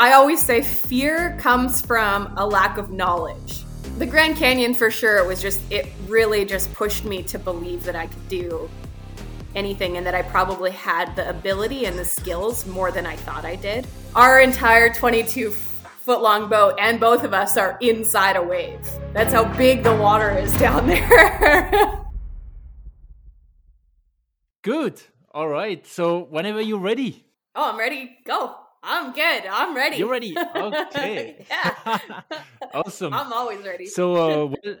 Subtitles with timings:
[0.00, 3.64] I always say fear comes from a lack of knowledge.
[3.98, 7.84] The Grand Canyon, for sure, it was just, it really just pushed me to believe
[7.84, 8.70] that I could do
[9.54, 13.44] anything and that I probably had the ability and the skills more than I thought
[13.44, 13.86] I did.
[14.16, 18.80] Our entire 22 foot long boat and both of us are inside a wave.
[19.12, 22.06] That's how big the water is down there.
[24.62, 25.02] Good.
[25.34, 25.86] All right.
[25.86, 27.26] So whenever you're ready.
[27.54, 28.16] Oh, I'm ready.
[28.24, 28.59] Go.
[28.82, 29.46] I'm good.
[29.46, 29.96] I'm ready.
[29.96, 30.34] You're ready.
[30.56, 31.46] Okay.
[31.48, 31.98] yeah.
[32.74, 33.12] awesome.
[33.12, 33.86] I'm always ready.
[33.86, 34.76] So uh, well,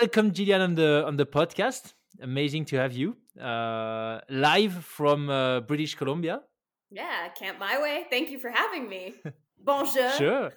[0.00, 1.94] welcome Jillian on the on the podcast.
[2.20, 6.42] Amazing to have you uh, live from uh, British Columbia.
[6.90, 8.04] Yeah, Camp My Way.
[8.10, 9.14] Thank you for having me.
[9.58, 10.10] Bonjour.
[10.10, 10.52] Sure.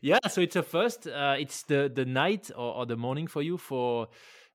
[0.00, 1.06] yeah, so it's a first.
[1.06, 4.08] Uh, it's the the night or, or the morning for you for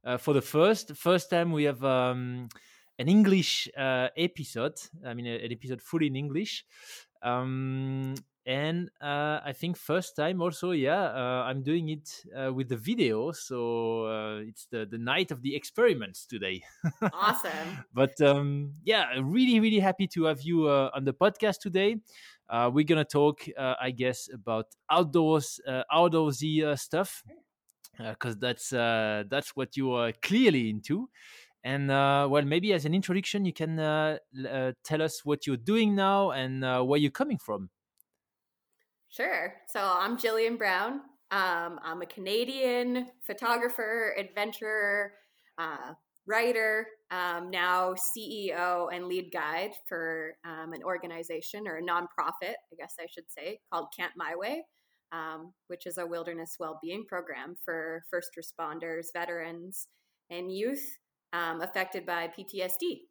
[0.05, 2.47] uh, for the first first time we have um,
[2.99, 4.79] an English uh, episode.
[5.05, 6.65] I mean, an episode fully in English.
[7.21, 8.15] Um,
[8.47, 12.77] and uh, I think first time also, yeah, uh, I'm doing it uh, with the
[12.77, 13.31] video.
[13.31, 16.61] So uh, it's the the night of the experiments today.
[17.13, 17.85] awesome.
[17.93, 21.97] but um, yeah, really, really happy to have you uh, on the podcast today.
[22.47, 25.59] Uh, we're gonna talk, I guess, about outdoors,
[25.91, 27.23] outdoorsy stuff,
[27.97, 31.09] because that's that's what you are clearly into.
[31.65, 35.57] And uh, well, maybe as an introduction, you can uh, uh, tell us what you're
[35.57, 37.71] doing now and where you're coming from.
[39.09, 39.55] Sure.
[39.67, 41.01] So I'm Jillian Brown.
[41.31, 45.13] Um, I'm a Canadian photographer, adventurer,
[45.57, 45.93] uh,
[46.27, 52.75] writer, um, now CEO and lead guide for um, an organization or a nonprofit, I
[52.77, 54.65] guess I should say, called Camp My Way,
[55.11, 59.87] um, which is a wilderness well-being program for first responders, veterans,
[60.29, 60.97] and youth
[61.35, 63.01] um, affected by PTSD.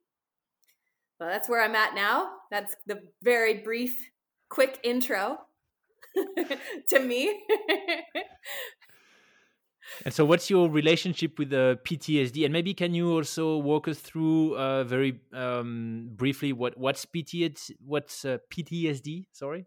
[1.21, 2.31] Well, that's where I'm at now.
[2.51, 3.97] That's the very brief,
[4.49, 5.39] quick intro
[6.89, 7.41] to me.
[10.05, 12.45] and so, what's your relationship with the PTSD?
[12.45, 17.73] And maybe can you also walk us through uh, very um, briefly what what's PTSD?
[17.85, 19.27] What's uh, PTSD?
[19.33, 19.67] Sorry.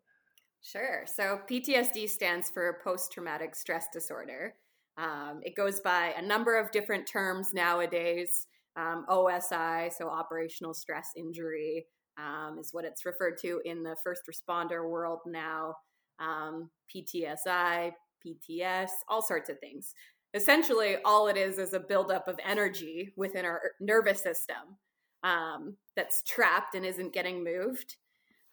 [0.62, 1.06] Sure.
[1.06, 4.56] So PTSD stands for post traumatic stress disorder.
[4.98, 8.48] Um, it goes by a number of different terms nowadays.
[8.78, 14.22] Um, OSI, so operational stress injury, um, is what it's referred to in the first
[14.30, 15.74] responder world now
[16.20, 17.92] um, PTSI,
[18.26, 19.94] PTS, all sorts of things.
[20.34, 24.78] Essentially, all it is is a buildup of energy within our nervous system
[25.24, 27.96] um, that's trapped and isn't getting moved.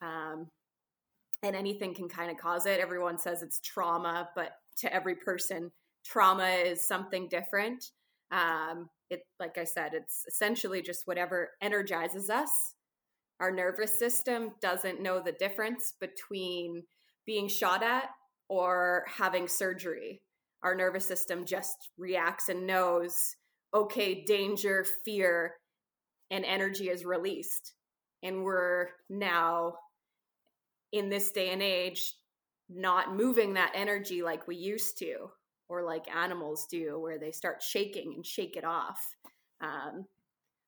[0.01, 0.49] Um,
[1.43, 2.81] and anything can kind of cause it.
[2.81, 5.71] Everyone says it's trauma, but to every person,
[6.05, 7.91] trauma is something different.
[8.35, 12.75] Um, it, like I said, it's essentially just whatever energizes us.
[13.39, 16.83] Our nervous system doesn't know the difference between
[17.27, 18.11] being shot at
[18.49, 20.21] or having surgery.
[20.65, 23.37] Our nervous system just reacts and knows,
[23.73, 25.55] okay, danger, fear,
[26.31, 27.75] and energy is released.
[28.23, 29.75] And we're now
[30.93, 32.15] in this day and age
[32.69, 35.29] not moving that energy like we used to
[35.69, 39.17] or like animals do where they start shaking and shake it off
[39.61, 40.07] um,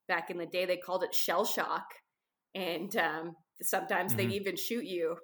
[0.07, 1.85] back in the day they called it shell shock
[2.55, 4.29] and um, sometimes mm-hmm.
[4.29, 5.17] they'd even shoot you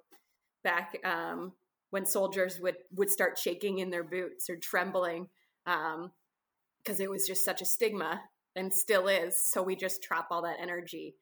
[0.64, 1.54] back um,
[1.90, 5.28] when soldiers would would start shaking in their boots or trembling
[5.66, 6.12] because um,
[7.00, 8.22] it was just such a stigma
[8.56, 9.42] and still is.
[9.52, 11.16] So we just trap all that energy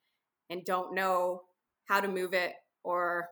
[0.49, 1.43] and don't know
[1.85, 3.29] how to move it or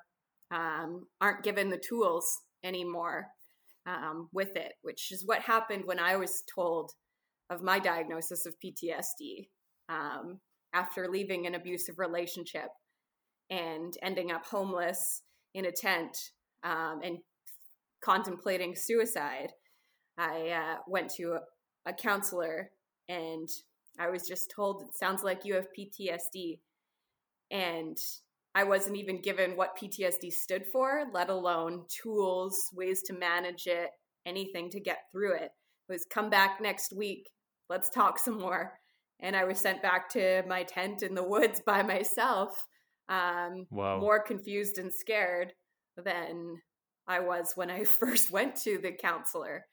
[0.52, 3.28] um, aren't given the tools anymore
[3.90, 6.92] um, with it, which is what happened when I was told
[7.50, 9.48] of my diagnosis of PTSD
[9.90, 10.40] um,
[10.74, 12.70] after leaving an abusive relationship
[13.50, 15.24] and ending up homeless
[15.56, 16.16] in a tent
[16.64, 17.18] um, and
[18.04, 19.50] contemplating suicide,
[20.18, 22.70] I uh, went to a, a counselor
[23.08, 23.50] and
[24.00, 26.60] I was just told it sounds like you have PTSD.
[27.52, 27.98] And
[28.56, 33.90] I wasn't even given what PTSD stood for, let alone tools, ways to manage it,
[34.26, 35.52] anything to get through it.
[35.88, 37.30] It was come back next week.
[37.70, 38.74] Let's talk some more.
[39.20, 42.66] And I was sent back to my tent in the woods by myself
[43.10, 44.00] um, wow.
[44.00, 45.54] more confused and scared
[45.98, 46.62] than
[47.08, 49.66] I was when I first went to the counselor,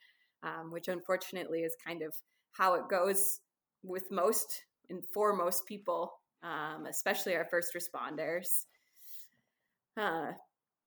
[0.42, 2.12] um, which unfortunately is kind of
[2.52, 3.40] how it goes
[3.82, 6.12] with most and for most people,
[6.46, 8.64] um, especially our first responders.
[9.96, 10.32] Uh,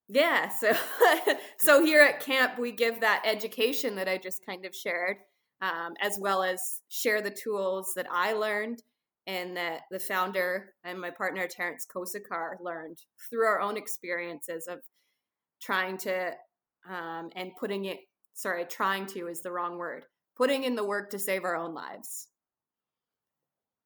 [0.07, 0.71] yeah, so
[1.59, 5.17] so here at camp we give that education that I just kind of shared,
[5.61, 8.81] um, as well as share the tools that I learned
[9.27, 12.97] and that the founder and my partner Terrence Kosakar learned
[13.29, 14.79] through our own experiences of
[15.61, 16.31] trying to
[16.89, 17.99] um, and putting it
[18.33, 20.05] sorry trying to is the wrong word
[20.37, 22.29] putting in the work to save our own lives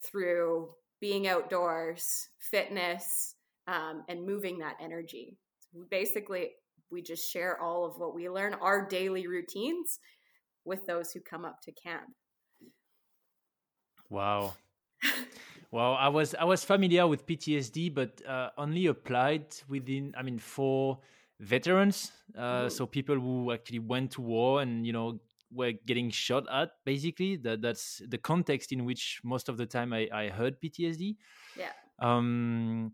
[0.06, 0.70] through
[1.04, 3.36] being outdoors fitness
[3.68, 5.36] um, and moving that energy.
[5.92, 6.52] Basically
[6.90, 10.00] we just share all of what we learn our daily routines
[10.64, 12.06] with those who come up to camp.
[14.10, 14.54] Wow.
[15.72, 20.38] Well i was i was familiar with ptsd but uh, only applied within i mean
[20.38, 21.00] for
[21.40, 25.20] veterans uh, so people who actually went to war and you know
[25.54, 27.38] were getting shot at basically.
[27.38, 31.16] That that's the context in which most of the time i, I heard ptsd
[31.58, 31.72] yeah.
[32.00, 32.94] Um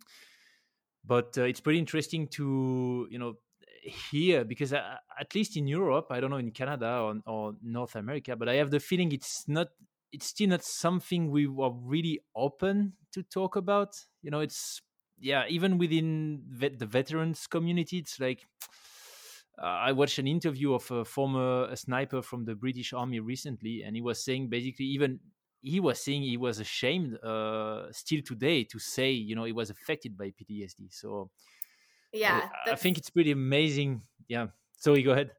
[1.05, 3.35] but uh, it's pretty interesting to you know
[4.11, 7.95] hear because uh, at least in europe i don't know in canada or, or north
[7.95, 9.69] america but i have the feeling it's not
[10.11, 13.95] it's still not something we were really open to talk about.
[14.21, 14.81] You know it's
[15.19, 18.45] yeah even within vet, the veterans community it's like
[19.61, 23.95] i watched an interview of a former a sniper from the british army recently and
[23.95, 25.19] he was saying basically even
[25.61, 29.69] he was saying he was ashamed uh, still today to say you know he was
[29.69, 31.29] affected by ptsd so
[32.13, 34.47] yeah i, I think it's pretty amazing yeah
[34.77, 35.31] so you go ahead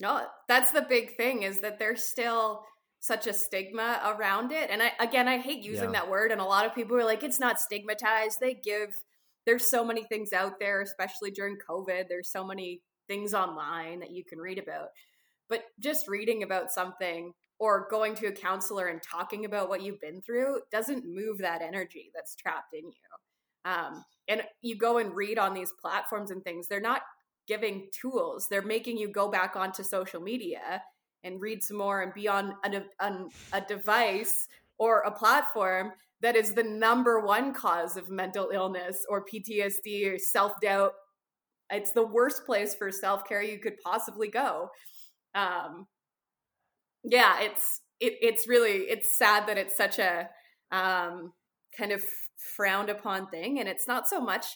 [0.00, 2.64] no that's the big thing is that there's still
[3.02, 4.70] such a stigma around it.
[4.70, 6.00] And I again I hate using yeah.
[6.00, 8.38] that word and a lot of people are like it's not stigmatized.
[8.40, 8.96] They give
[9.44, 12.04] there's so many things out there especially during COVID.
[12.08, 12.80] There's so many
[13.12, 14.88] things online that you can read about.
[15.50, 20.00] But just reading about something or going to a counselor and talking about what you've
[20.00, 23.70] been through doesn't move that energy that's trapped in you.
[23.70, 27.02] Um, and you go and read on these platforms and things, they're not
[27.46, 28.46] giving tools.
[28.48, 30.82] They're making you go back onto social media
[31.22, 34.48] and read some more and be on a, on a device
[34.78, 35.92] or a platform
[36.22, 40.94] that is the number one cause of mental illness or PTSD or self doubt.
[41.72, 44.70] It's the worst place for self care you could possibly go.
[45.34, 45.86] Um,
[47.02, 50.28] yeah, it's it, it's really it's sad that it's such a
[50.70, 51.32] um,
[51.76, 52.04] kind of
[52.56, 54.46] frowned upon thing, and it's not so much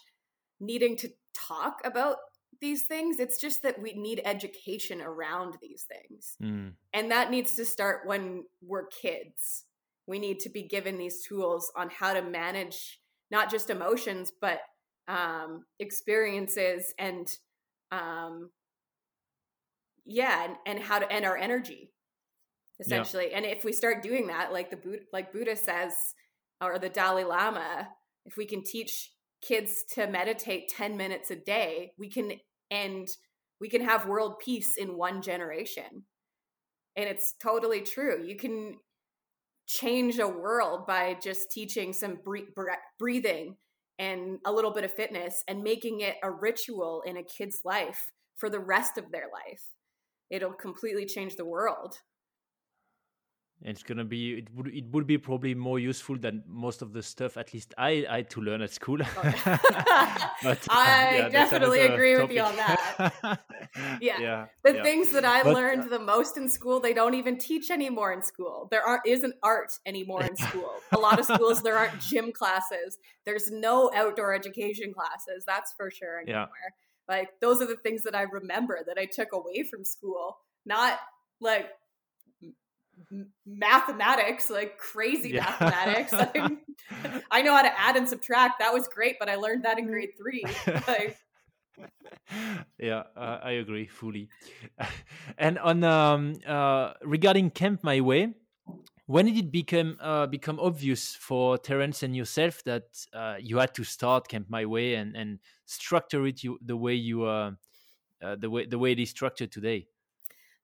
[0.60, 2.16] needing to talk about
[2.60, 3.20] these things.
[3.20, 6.36] It's just that we need education around these things.
[6.42, 6.72] Mm.
[6.92, 9.64] And that needs to start when we're kids.
[10.06, 14.60] We need to be given these tools on how to manage not just emotions, but
[15.08, 17.28] um, experiences and,
[17.92, 18.50] um,
[20.04, 21.90] yeah, and, and how to end our energy
[22.80, 23.28] essentially.
[23.30, 23.38] Yeah.
[23.38, 25.92] And if we start doing that, like the like Buddha says,
[26.60, 27.88] or the Dalai Lama,
[28.24, 29.12] if we can teach
[29.42, 32.32] kids to meditate 10 minutes a day, we can
[32.70, 33.08] and
[33.60, 36.04] we can have world peace in one generation.
[36.96, 38.24] And it's totally true.
[38.24, 38.76] You can
[39.66, 42.18] change a world by just teaching some
[42.98, 43.56] breathing
[43.98, 48.12] and a little bit of fitness and making it a ritual in a kid's life
[48.34, 49.62] for the rest of their life.
[50.30, 52.00] It'll completely change the world
[53.62, 57.02] it's gonna be it would it would be probably more useful than most of the
[57.02, 58.98] stuff at least I I had to learn at school.
[59.02, 59.22] Oh,
[60.42, 62.28] but, I yeah, definitely agree topic.
[62.28, 62.85] with you on that.
[64.00, 64.20] yeah.
[64.20, 64.46] yeah.
[64.64, 64.82] the yeah.
[64.82, 68.12] things that I but, learned uh, the most in school they don't even teach anymore
[68.12, 68.68] in school.
[68.70, 70.70] There aren't isn't art anymore in school.
[70.92, 72.98] A lot of schools there aren't gym classes.
[73.24, 75.44] There's no outdoor education classes.
[75.46, 76.48] That's for sure anymore.
[77.08, 80.38] Like those are the things that I remember that I took away from school.
[80.64, 80.98] Not
[81.40, 81.70] like
[83.44, 85.44] mathematics, like crazy yeah.
[85.60, 86.12] mathematics.
[86.12, 86.56] I,
[87.30, 88.58] I, know how to add and subtract.
[88.58, 90.44] That was great, but I learned that in grade three.
[90.66, 91.16] Like,
[92.78, 94.28] yeah, uh, I agree fully.
[95.38, 98.34] and on um, uh, regarding Camp My Way,
[99.06, 103.74] when did it become uh, become obvious for Terence and yourself that uh, you had
[103.74, 107.52] to start Camp My Way and, and structure it you, the way you uh,
[108.22, 109.86] uh, the way the way it is structured today?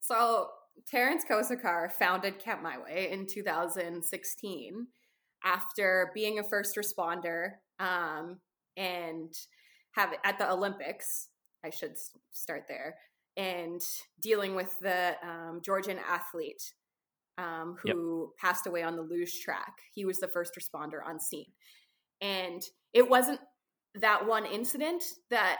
[0.00, 0.48] So
[0.90, 4.86] Terence Kosakar founded Camp My Way in 2016
[5.44, 8.40] after being a first responder um,
[8.76, 9.32] and
[9.94, 11.28] have at the Olympics.
[11.64, 11.96] I should
[12.32, 12.96] start there
[13.36, 13.80] and
[14.20, 16.62] dealing with the um, Georgian athlete
[17.38, 18.50] um, who yep.
[18.50, 19.72] passed away on the luge track.
[19.94, 21.52] He was the first responder on scene,
[22.20, 23.40] and it wasn't
[23.94, 25.58] that one incident that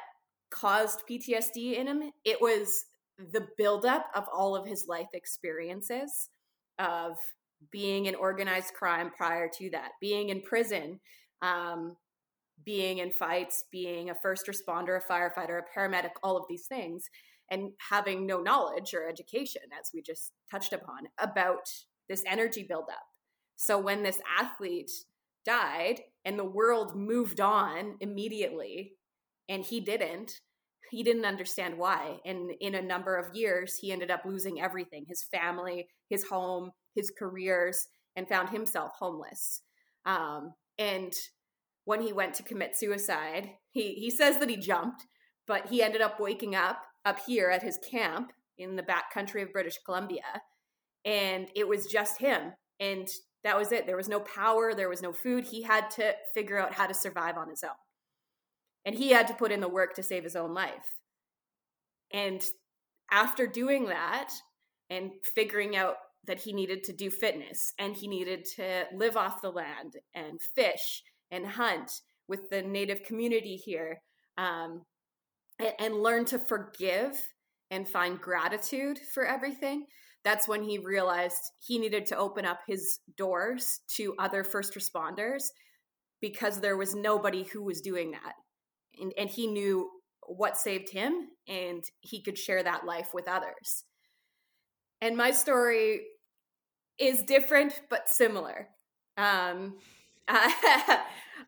[0.51, 2.11] caused PTSD in him.
[2.25, 2.85] It was
[3.19, 6.29] the buildup of all of his life experiences
[6.79, 7.17] of
[7.71, 11.01] being in organized crime prior to that, being in prison,
[11.43, 11.97] um,
[12.65, 17.09] being in fights, being a first responder, a firefighter, a paramedic, all of these things,
[17.51, 21.69] and having no knowledge or education, as we just touched upon, about
[22.09, 23.03] this energy buildup.
[23.57, 24.91] So when this athlete
[25.45, 28.93] died and the world moved on immediately
[29.49, 30.41] and he didn't
[30.91, 35.05] he didn't understand why and in a number of years he ended up losing everything
[35.09, 39.63] his family his home his careers and found himself homeless
[40.07, 41.13] um, and
[41.85, 45.07] when he went to commit suicide he he says that he jumped
[45.47, 49.43] but he ended up waking up up here at his camp in the back country
[49.43, 50.43] of british columbia.
[51.05, 52.53] And it was just him.
[52.79, 53.09] And
[53.45, 53.87] that was it.
[53.87, 54.73] There was no power.
[54.75, 55.45] There was no food.
[55.45, 57.71] He had to figure out how to survive on his own.
[58.85, 61.01] And he had to put in the work to save his own life.
[62.13, 62.43] And
[63.11, 64.31] after doing that
[64.91, 65.97] and figuring out
[66.27, 70.41] that he needed to do fitness and he needed to live off the land and
[70.55, 71.91] fish and hunt
[72.29, 74.01] with the native community here
[74.39, 74.83] um,
[75.59, 77.21] and, and learn to forgive
[77.73, 79.87] and find gratitude for everything
[80.25, 85.45] that's when he realized he needed to open up his doors to other first responders
[86.21, 88.35] because there was nobody who was doing that.
[89.01, 89.91] And, and he knew
[90.27, 93.85] what saved him and he could share that life with others.
[95.01, 96.03] And my story
[96.99, 98.69] is different but similar.
[99.17, 99.79] Um,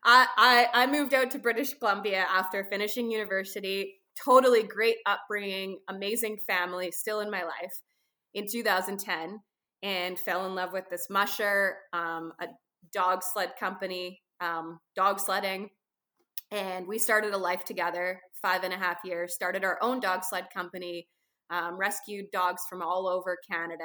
[0.07, 6.91] I, I moved out to british columbia after finishing university totally great upbringing amazing family
[6.91, 7.81] still in my life
[8.35, 9.39] in 2010
[9.85, 12.47] and fell in love with this musher, um, a
[12.91, 15.69] dog sled company, um, dog sledding.
[16.51, 20.23] And we started a life together, five and a half years, started our own dog
[20.23, 21.07] sled company,
[21.49, 23.83] um, rescued dogs from all over Canada.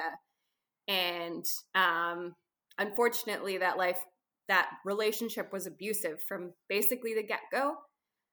[0.88, 1.44] And
[1.75, 2.35] um,
[2.78, 4.00] unfortunately, that life,
[4.50, 7.76] that relationship was abusive from basically the get go.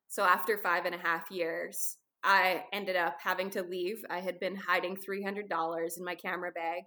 [0.07, 4.03] So after five and a half years, I ended up having to leave.
[4.09, 6.83] I had been hiding $300 in my camera bag,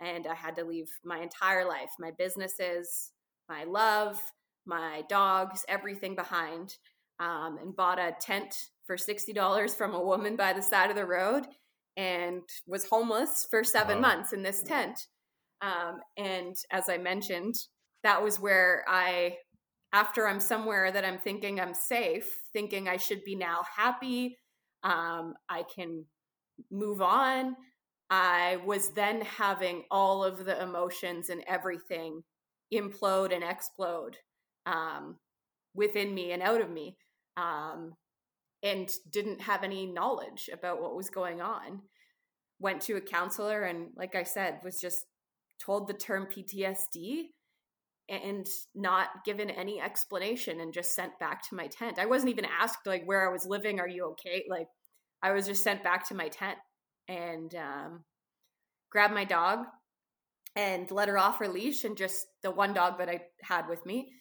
[0.00, 3.12] and I had to leave my entire life my businesses,
[3.48, 4.20] my love,
[4.66, 6.76] my dogs, everything behind,
[7.20, 8.54] um, and bought a tent
[8.86, 11.46] for $60 from a woman by the side of the road
[11.96, 14.08] and was homeless for seven wow.
[14.08, 15.06] months in this tent.
[15.62, 17.54] Um, and as I mentioned,
[18.04, 19.38] that was where I,
[19.92, 24.36] after I'm somewhere that I'm thinking I'm safe, thinking I should be now happy,
[24.84, 26.04] um, I can
[26.70, 27.56] move on.
[28.10, 32.22] I was then having all of the emotions and everything
[32.72, 34.18] implode and explode
[34.66, 35.16] um,
[35.74, 36.96] within me and out of me,
[37.36, 37.94] um,
[38.62, 41.80] and didn't have any knowledge about what was going on.
[42.60, 45.06] Went to a counselor, and like I said, was just
[45.58, 47.28] told the term PTSD
[48.08, 51.98] and not given any explanation and just sent back to my tent.
[51.98, 54.44] I wasn't even asked like where I was living, are you okay?
[54.48, 54.66] Like
[55.22, 56.58] I was just sent back to my tent
[57.08, 58.04] and um,
[58.90, 59.60] grabbed my dog
[60.56, 63.84] and let her off her leash and just the one dog that I had with
[63.86, 64.12] me.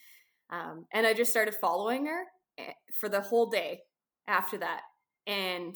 [0.50, 2.24] Um, and I just started following her
[2.58, 3.82] eh, for the whole day
[4.28, 4.82] after that.
[5.28, 5.76] And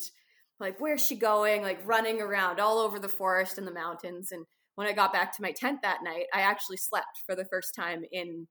[0.60, 1.62] like, where's she going?
[1.62, 4.32] Like running around all over the forest and the mountains.
[4.32, 4.46] And
[4.78, 7.74] when I got back to my tent that night, I actually slept for the first
[7.74, 8.48] time in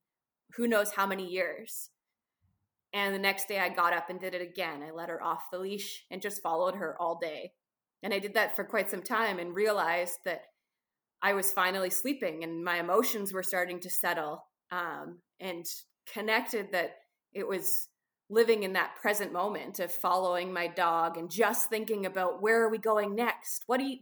[0.56, 1.90] who knows how many years.
[2.92, 4.82] And the next day I got up and did it again.
[4.82, 7.52] I let her off the leash and just followed her all day.
[8.02, 10.42] And I did that for quite some time and realized that
[11.22, 15.64] I was finally sleeping and my emotions were starting to settle um, and
[16.12, 16.96] connected that
[17.34, 17.86] it was
[18.28, 22.68] living in that present moment of following my dog and just thinking about where are
[22.68, 23.62] we going next?
[23.68, 23.98] What do you,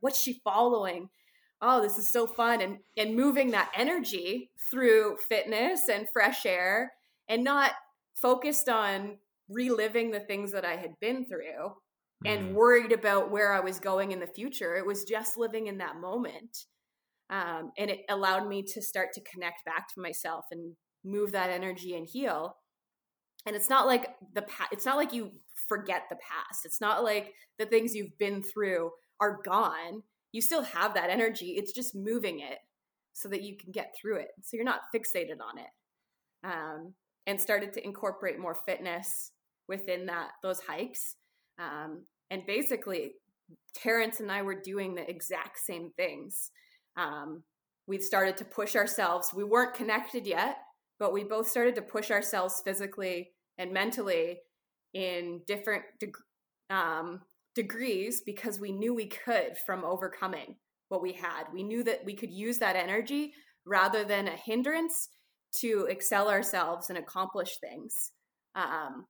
[0.00, 1.08] what's she following?
[1.62, 6.92] Oh this is so fun and and moving that energy through fitness and fresh air
[7.28, 7.72] and not
[8.14, 9.16] focused on
[9.48, 11.72] reliving the things that i had been through
[12.24, 14.76] and worried about where i was going in the future.
[14.76, 16.66] It was just living in that moment
[17.32, 21.48] um, and it allowed me to start to connect back to myself and move that
[21.48, 22.56] energy and heal.
[23.46, 25.32] And it's not like the past it's not like you
[25.66, 26.66] forget the past.
[26.66, 30.02] It's not like the things you've been through are gone
[30.32, 31.54] you still have that energy.
[31.58, 32.58] It's just moving it
[33.12, 34.28] so that you can get through it.
[34.42, 35.70] So you're not fixated on it.
[36.44, 36.94] Um,
[37.26, 39.30] and started to incorporate more fitness
[39.68, 41.16] within that those hikes.
[41.58, 43.12] Um, and basically,
[43.74, 46.50] Terrence and I were doing the exact same things.
[46.96, 47.44] Um,
[47.86, 49.32] we started to push ourselves.
[49.34, 50.58] We weren't connected yet,
[50.98, 54.40] but we both started to push ourselves physically and mentally
[54.94, 56.16] in different deg-
[56.70, 57.20] um,
[57.54, 60.56] degrees because we knew we could from overcoming
[60.88, 61.44] what we had.
[61.52, 63.32] We knew that we could use that energy
[63.64, 65.08] rather than a hindrance
[65.60, 68.12] to excel ourselves and accomplish things.
[68.54, 69.06] Um,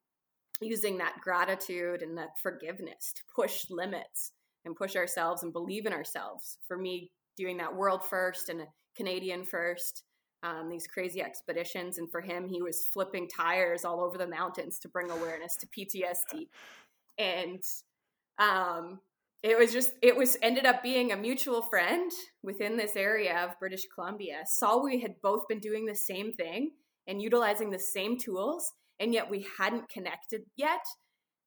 [0.61, 4.31] using that gratitude and that forgiveness to push limits
[4.65, 6.57] and push ourselves and believe in ourselves.
[6.69, 10.05] For me, doing that world first and a Canadian first
[10.43, 11.99] um, these crazy expeditions.
[11.99, 15.67] And for him, he was flipping tires all over the mountains to bring awareness to
[15.67, 16.49] PTSD.
[17.19, 17.63] And
[18.39, 19.01] um,
[19.43, 22.11] it was just, it was ended up being a mutual friend
[22.43, 24.43] within this area of British Columbia.
[24.47, 26.71] Saw we had both been doing the same thing
[27.07, 30.85] and utilizing the same tools, and yet we hadn't connected yet.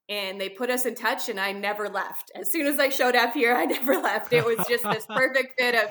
[0.09, 2.31] And they put us in touch, and I never left.
[2.35, 4.33] As soon as I showed up here, I never left.
[4.33, 5.89] It was just this perfect fit of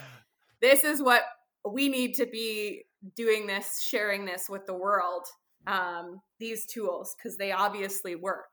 [0.61, 1.23] this is what
[1.69, 2.85] we need to be
[3.17, 5.25] doing this, sharing this with the world,
[5.67, 8.47] um, these tools, because they obviously work.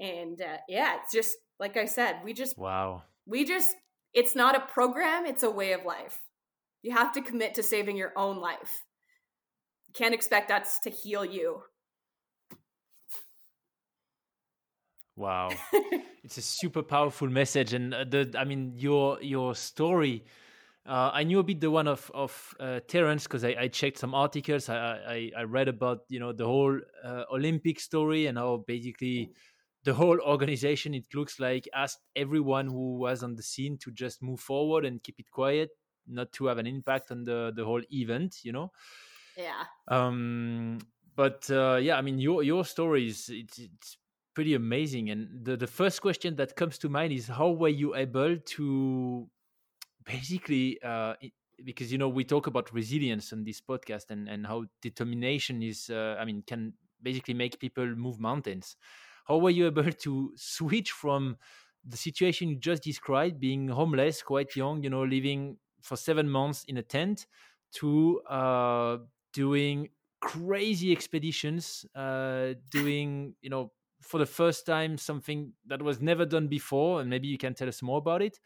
[0.00, 3.74] And uh, yeah, it's just like I said, we just, wow, we just,
[4.14, 6.20] it's not a program, it's a way of life.
[6.82, 8.84] You have to commit to saving your own life.
[9.88, 11.62] You can't expect us to heal you.
[15.16, 15.50] Wow,
[16.22, 20.24] it's a super powerful message, and uh, the I mean your your story
[20.88, 23.98] uh, I knew a bit the one of of uh, Terence because I, I, checked
[23.98, 24.70] some articles.
[24.70, 29.30] I, I, I read about you know the whole uh, Olympic story and how basically
[29.88, 34.22] the whole organization it looks like asked everyone who was on the scene to just
[34.22, 35.70] move forward and keep it quiet,
[36.06, 38.36] not to have an impact on the the whole event.
[38.42, 38.70] You know.
[39.34, 39.64] Yeah.
[39.88, 40.78] Um.
[41.16, 43.96] But uh, yeah, I mean your your story is it's, it's
[44.34, 45.08] pretty amazing.
[45.08, 49.26] And the the first question that comes to mind is how were you able to
[50.04, 51.14] basically uh,
[51.64, 55.90] because you know we talk about resilience on this podcast and and how determination is
[55.90, 58.76] uh, i mean can basically make people move mountains
[59.28, 61.36] how were you able to switch from
[61.84, 66.64] the situation you just described being homeless quite young you know living for seven months
[66.64, 67.26] in a tent
[67.72, 68.98] to uh,
[69.32, 69.88] doing
[70.20, 76.48] crazy expeditions uh, doing you know for the first time something that was never done
[76.48, 78.38] before and maybe you can tell us more about it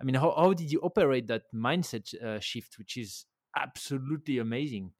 [0.00, 4.92] I mean, how, how did you operate that mindset uh, shift, which is absolutely amazing?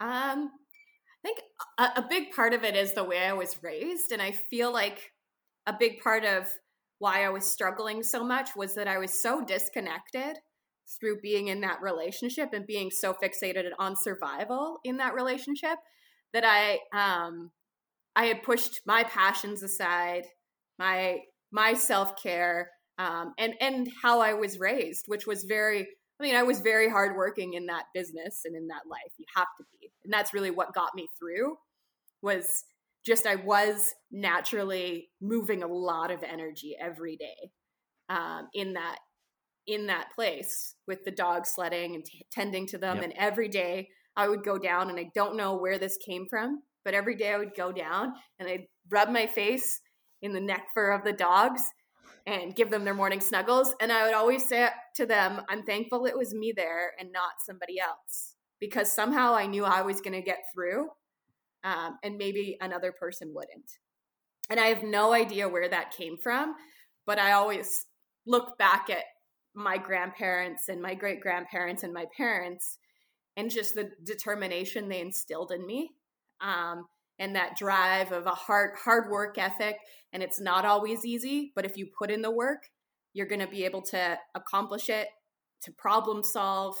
[0.00, 0.52] Um,
[1.78, 4.12] a, a big part of it is the way I was raised.
[4.12, 5.12] And I feel like
[5.66, 6.48] a big part of
[6.98, 10.38] why I was struggling so much was that I was so disconnected
[11.00, 15.78] through being in that relationship and being so fixated on survival in that relationship
[16.32, 17.50] that I um
[18.16, 20.24] I had pushed my passions aside,
[20.78, 21.20] my
[21.52, 25.88] my self-care, um, and and how I was raised, which was very.
[26.20, 29.12] I mean, I was very hardworking in that business and in that life.
[29.18, 31.56] You have to be, and that's really what got me through.
[32.22, 32.64] Was
[33.06, 37.52] just I was naturally moving a lot of energy every day
[38.08, 38.98] um, in that
[39.66, 43.04] in that place with the dog sledding and t- tending to them, yep.
[43.04, 46.62] and every day I would go down, and I don't know where this came from,
[46.84, 49.80] but every day I would go down and I'd rub my face
[50.22, 51.62] in the neck fur of the dogs
[52.28, 53.74] and give them their morning snuggles.
[53.80, 57.40] And I would always say to them, I'm thankful it was me there and not
[57.44, 60.88] somebody else because somehow I knew I was going to get through
[61.64, 63.78] um, and maybe another person wouldn't.
[64.50, 66.54] And I have no idea where that came from,
[67.06, 67.86] but I always
[68.26, 69.04] look back at
[69.54, 72.78] my grandparents and my great grandparents and my parents
[73.38, 75.92] and just the determination they instilled in me.
[76.42, 76.84] Um,
[77.18, 79.76] and that drive of a hard hard work ethic
[80.12, 82.64] and it's not always easy but if you put in the work
[83.12, 85.08] you're going to be able to accomplish it
[85.62, 86.76] to problem solve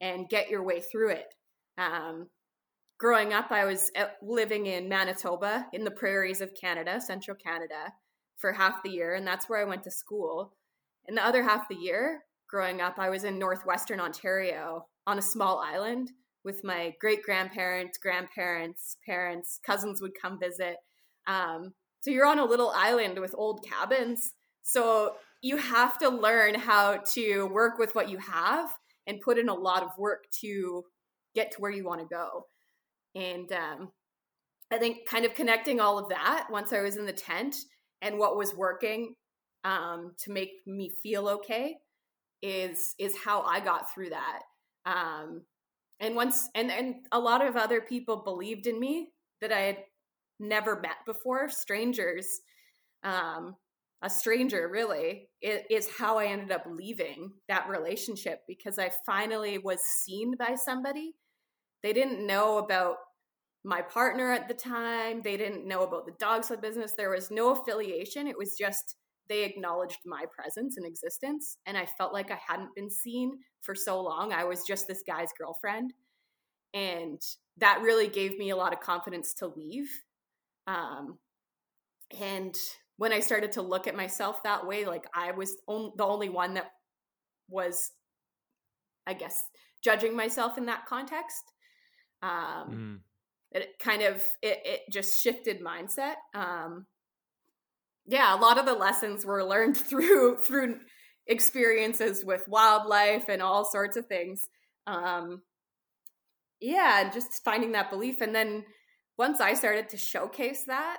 [0.00, 1.34] and get your way through it.
[1.78, 2.28] Um,
[2.98, 7.92] growing up i was uh, living in manitoba in the prairies of canada central canada
[8.36, 10.54] for half the year and that's where i went to school.
[11.08, 15.22] And the other half the year growing up i was in northwestern ontario on a
[15.22, 16.12] small island
[16.44, 20.76] with my great grandparents, grandparents, parents, cousins would come visit.
[21.26, 24.32] Um, so you're on a little island with old cabins.
[24.62, 28.70] So you have to learn how to work with what you have
[29.06, 30.84] and put in a lot of work to
[31.34, 32.46] get to where you want to go.
[33.14, 33.92] And um,
[34.72, 37.56] I think kind of connecting all of that once I was in the tent
[38.00, 39.14] and what was working
[39.64, 41.76] um, to make me feel okay
[42.42, 44.40] is is how I got through that.
[44.84, 45.42] Um,
[46.02, 49.08] and once and and a lot of other people believed in me
[49.40, 49.78] that I had
[50.38, 52.40] never met before, strangers.
[53.02, 53.56] Um,
[54.04, 59.78] a stranger really is how I ended up leaving that relationship because I finally was
[60.04, 61.14] seen by somebody.
[61.84, 62.96] They didn't know about
[63.64, 65.22] my partner at the time.
[65.22, 66.94] They didn't know about the dog sled business.
[66.96, 68.26] There was no affiliation.
[68.26, 68.96] It was just
[69.28, 71.56] they acknowledged my presence and existence.
[71.66, 74.32] And I felt like I hadn't been seen for so long.
[74.32, 75.92] I was just this guy's girlfriend.
[76.74, 77.20] And
[77.58, 79.88] that really gave me a lot of confidence to leave.
[80.66, 81.18] Um,
[82.18, 82.56] and
[82.96, 86.28] when I started to look at myself that way, like I was on, the only
[86.28, 86.70] one that
[87.48, 87.90] was,
[89.06, 89.42] I guess,
[89.82, 91.42] judging myself in that context.
[92.22, 92.98] Um, mm.
[93.52, 96.14] It kind of it, it just shifted mindset.
[96.34, 96.86] Um,
[98.06, 100.80] yeah, a lot of the lessons were learned through through
[101.26, 104.48] experiences with wildlife and all sorts of things.
[104.86, 105.42] Um,
[106.60, 108.64] yeah, and just finding that belief, and then
[109.18, 110.98] once I started to showcase that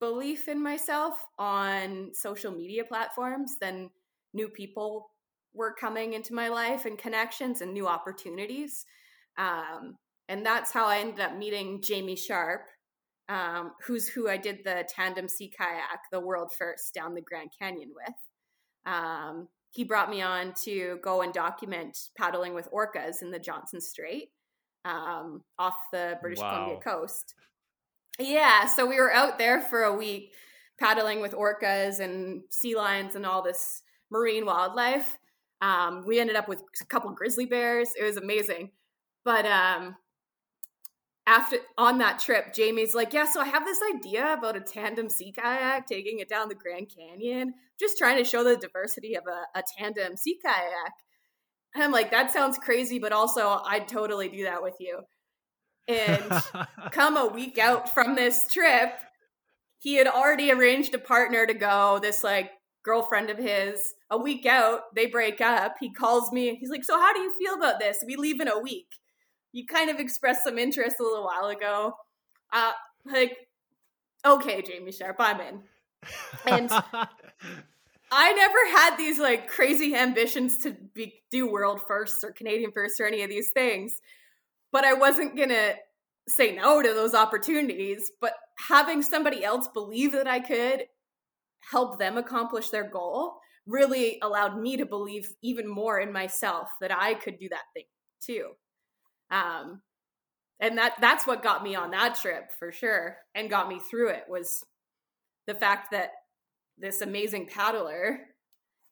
[0.00, 3.90] belief in myself on social media platforms, then
[4.32, 5.10] new people
[5.54, 8.84] were coming into my life and connections and new opportunities.
[9.38, 9.96] Um,
[10.28, 12.62] and that's how I ended up meeting Jamie Sharp,
[13.28, 17.50] um, who's who I did the tandem sea kayak, the world first down the Grand
[17.58, 18.92] Canyon with.
[18.92, 23.80] Um, he brought me on to go and document paddling with orcas in the Johnstone
[23.80, 24.28] Strait
[24.84, 26.54] um, off the British wow.
[26.54, 27.34] Columbia coast.
[28.20, 30.32] Yeah, so we were out there for a week
[30.78, 35.18] paddling with orcas and sea lions and all this marine wildlife.
[35.60, 37.90] Um, we ended up with a couple grizzly bears.
[37.98, 38.70] It was amazing.
[39.24, 39.96] But um,
[41.26, 45.08] after on that trip, Jamie's like, "Yeah, so I have this idea about a tandem
[45.08, 47.54] sea kayak taking it down the Grand Canyon.
[47.78, 50.92] Just trying to show the diversity of a, a tandem sea kayak."
[51.74, 55.00] And I'm like, "That sounds crazy, but also I'd totally do that with you."
[55.88, 56.42] And
[56.92, 58.92] come a week out from this trip,
[59.78, 61.98] he had already arranged a partner to go.
[62.02, 62.50] This like
[62.84, 63.94] girlfriend of his.
[64.10, 65.76] A week out, they break up.
[65.80, 66.56] He calls me.
[66.56, 68.04] He's like, "So how do you feel about this?
[68.06, 68.88] We leave in a week."
[69.54, 71.94] You kind of expressed some interest a little while ago.
[72.52, 72.72] Uh,
[73.06, 73.36] like,
[74.26, 75.62] okay, Jamie Sharp, I'm in.
[76.44, 76.68] And
[78.10, 83.00] I never had these like crazy ambitions to be do world first or Canadian first
[83.00, 84.00] or any of these things,
[84.72, 85.74] but I wasn't gonna
[86.28, 88.10] say no to those opportunities.
[88.20, 90.86] But having somebody else believe that I could
[91.60, 93.36] help them accomplish their goal
[93.66, 97.84] really allowed me to believe even more in myself that I could do that thing
[98.20, 98.50] too.
[99.34, 99.82] Um,
[100.60, 104.08] and that that's what got me on that trip for sure and got me through
[104.10, 104.64] it was
[105.46, 106.10] the fact that
[106.78, 108.20] this amazing paddler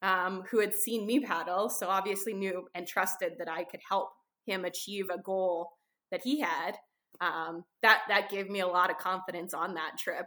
[0.02, 4.08] um, who had seen me paddle so obviously knew and trusted that i could help
[4.46, 5.70] him achieve a goal
[6.10, 6.72] that he had
[7.20, 10.26] um, that that gave me a lot of confidence on that trip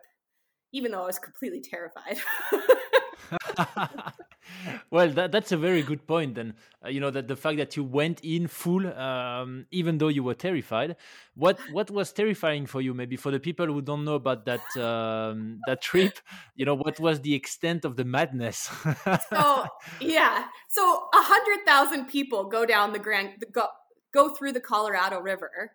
[0.72, 2.18] even though i was completely terrified
[4.90, 6.36] well, that, that's a very good point.
[6.36, 10.08] Then uh, you know that the fact that you went in full, um, even though
[10.08, 10.96] you were terrified.
[11.36, 12.94] What what was terrifying for you?
[12.94, 16.20] Maybe for the people who don't know about that um, that trip,
[16.56, 18.70] you know, what was the extent of the madness?
[19.30, 19.66] so
[20.00, 23.68] yeah, so a hundred thousand people go down the Grand go
[24.14, 25.72] go through the Colorado River.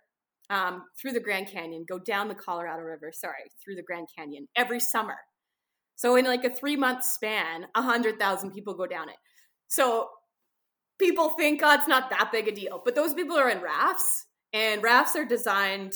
[0.48, 4.48] Um, through the Grand Canyon, go down the Colorado River, sorry, through the Grand Canyon
[4.56, 5.14] every summer
[6.00, 9.16] so in like a three month span, a hundred thousand people go down it.
[9.68, 10.08] So
[10.98, 12.80] people think, oh, it's not that big a deal.
[12.82, 15.92] But those people are in rafts, and rafts are designed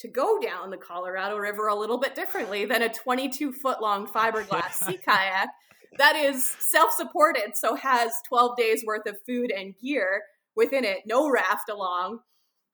[0.00, 4.06] to go down the Colorado River a little bit differently than a 22 foot long
[4.06, 5.48] fiberglass sea kayak
[5.96, 10.98] that is self supported, so has 12 days worth of food and gear within it,
[11.06, 12.18] no raft along.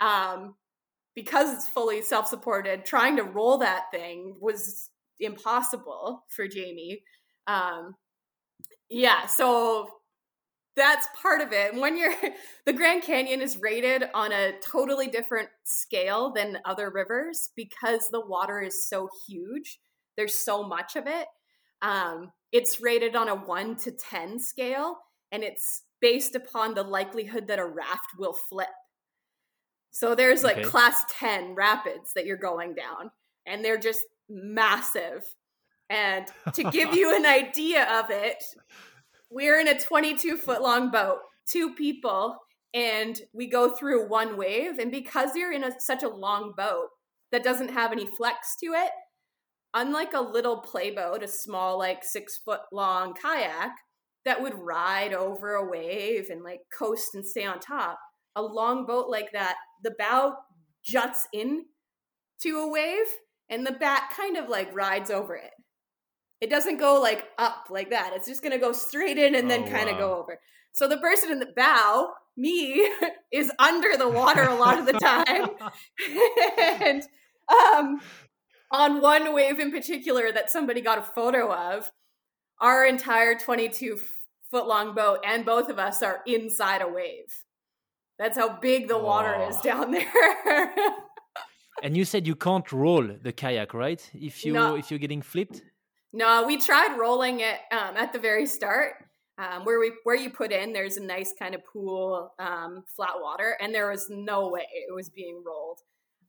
[0.00, 0.56] Um,
[1.14, 7.02] because it's fully self supported, trying to roll that thing was impossible for Jamie.
[7.46, 7.94] Um,
[8.88, 9.88] yeah, so
[10.76, 11.74] that's part of it.
[11.74, 12.14] When you're
[12.66, 18.24] the Grand Canyon is rated on a totally different scale than other rivers because the
[18.24, 19.78] water is so huge.
[20.16, 21.26] There's so much of it.
[21.82, 24.98] Um, it's rated on a one to ten scale,
[25.32, 28.68] and it's based upon the likelihood that a raft will flip.
[29.90, 30.64] So there's like okay.
[30.64, 33.12] class 10 rapids that you're going down,
[33.46, 35.24] and they're just massive.
[35.90, 38.42] And to give you an idea of it,
[39.30, 42.36] we're in a 22 foot long boat, two people,
[42.72, 44.78] and we go through one wave.
[44.78, 46.88] And because you're in a, such a long boat
[47.32, 48.90] that doesn't have any flex to it,
[49.74, 53.72] unlike a little playboat, a small, like six foot long kayak
[54.24, 57.98] that would ride over a wave and like coast and stay on top,
[58.36, 60.34] a long boat like that, the bow
[60.82, 61.64] juts in
[62.40, 63.06] to a wave
[63.50, 65.50] and the bat kind of like rides over it.
[66.40, 68.12] It doesn't go like up like that.
[68.14, 70.00] It's just going to go straight in and then oh, kind of wow.
[70.00, 70.40] go over.
[70.72, 72.90] So the person in the bow, me,
[73.32, 75.50] is under the water a lot of the time.
[76.82, 77.02] and
[77.48, 78.00] um,
[78.70, 81.90] on one wave in particular that somebody got a photo of,
[82.60, 83.98] our entire 22
[84.50, 87.44] foot long boat and both of us are inside a wave.
[88.18, 90.74] That's how big the water is down there
[91.82, 94.10] and you said you can't roll the kayak, right?
[94.14, 94.76] If you no.
[94.76, 95.62] if you're getting flipped.
[96.12, 98.92] No, we tried rolling it um, at the very start,
[99.38, 100.72] um, where we where you put in.
[100.72, 104.94] There's a nice kind of pool, um, flat water, and there was no way it
[104.94, 105.80] was being rolled.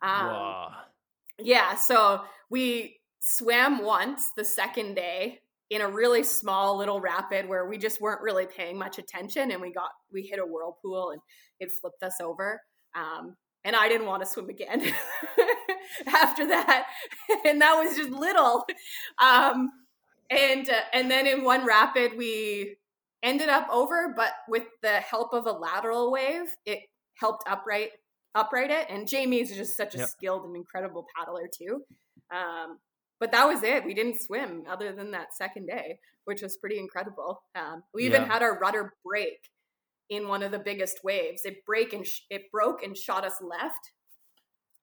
[0.02, 0.72] Um, wow.
[1.38, 7.68] Yeah, so we swam once the second day in a really small little rapid where
[7.68, 11.22] we just weren't really paying much attention, and we got we hit a whirlpool and
[11.60, 12.62] it flipped us over.
[12.96, 14.82] Um, and I didn't want to swim again
[16.08, 16.86] after that,
[17.46, 18.66] and that was just little.
[19.22, 19.72] Um,
[20.30, 22.78] and uh, and then in one rapid we
[23.22, 26.80] ended up over, but with the help of a lateral wave, it
[27.16, 27.92] helped upright
[28.36, 28.88] upright it.
[28.90, 30.10] And Jamie is just such a yep.
[30.10, 31.82] skilled and incredible paddler too.
[32.32, 32.78] Um,
[33.20, 33.86] but that was it.
[33.86, 37.42] We didn't swim other than that second day, which was pretty incredible.
[37.56, 38.34] Um, we even yeah.
[38.34, 39.40] had our rudder break
[40.10, 41.42] in one of the biggest waves.
[41.46, 43.92] It break and sh- it broke and shot us left,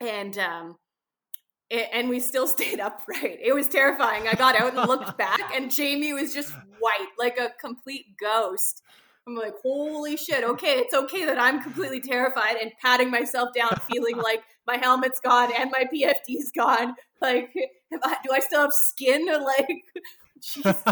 [0.01, 0.77] and um,
[1.71, 3.39] it, and we still stayed upright.
[3.43, 4.29] It was terrifying.
[4.29, 8.83] I got out and looked back, and Jamie was just white, like a complete ghost.
[9.27, 13.71] I'm like, holy shit, okay, it's okay that I'm completely terrified and patting myself down,
[13.91, 16.95] feeling like my helmet's gone and my PFD's gone.
[17.21, 17.53] Like,
[18.03, 19.27] I, do I still have skin?
[19.27, 19.85] Like,
[20.41, 20.83] Jesus.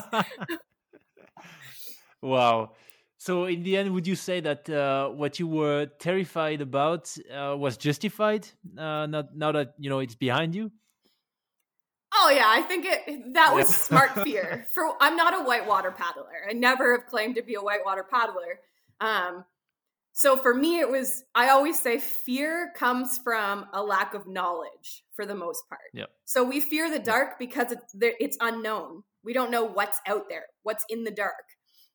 [2.22, 2.70] wow.
[3.20, 7.54] So, in the end, would you say that uh, what you were terrified about uh,
[7.54, 8.48] was justified?
[8.78, 10.72] Uh, not now that you know it's behind you.
[12.14, 14.64] Oh yeah, I think it that was smart fear.
[14.72, 16.32] For I'm not a whitewater paddler.
[16.48, 18.60] I never have claimed to be a whitewater paddler.
[19.02, 19.44] Um,
[20.14, 25.04] so for me, it was I always say fear comes from a lack of knowledge
[25.12, 25.90] for the most part.
[25.92, 26.06] Yeah.
[26.24, 29.02] So we fear the dark because it's it's unknown.
[29.22, 31.44] We don't know what's out there, what's in the dark.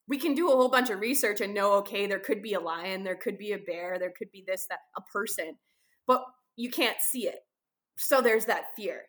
[0.08, 2.60] We can do a whole bunch of research and know, okay, there could be a
[2.60, 5.58] lion, there could be a bear, there could be this, that, a person,
[6.06, 6.24] but
[6.56, 7.40] you can't see it.
[7.98, 9.06] So there's that fear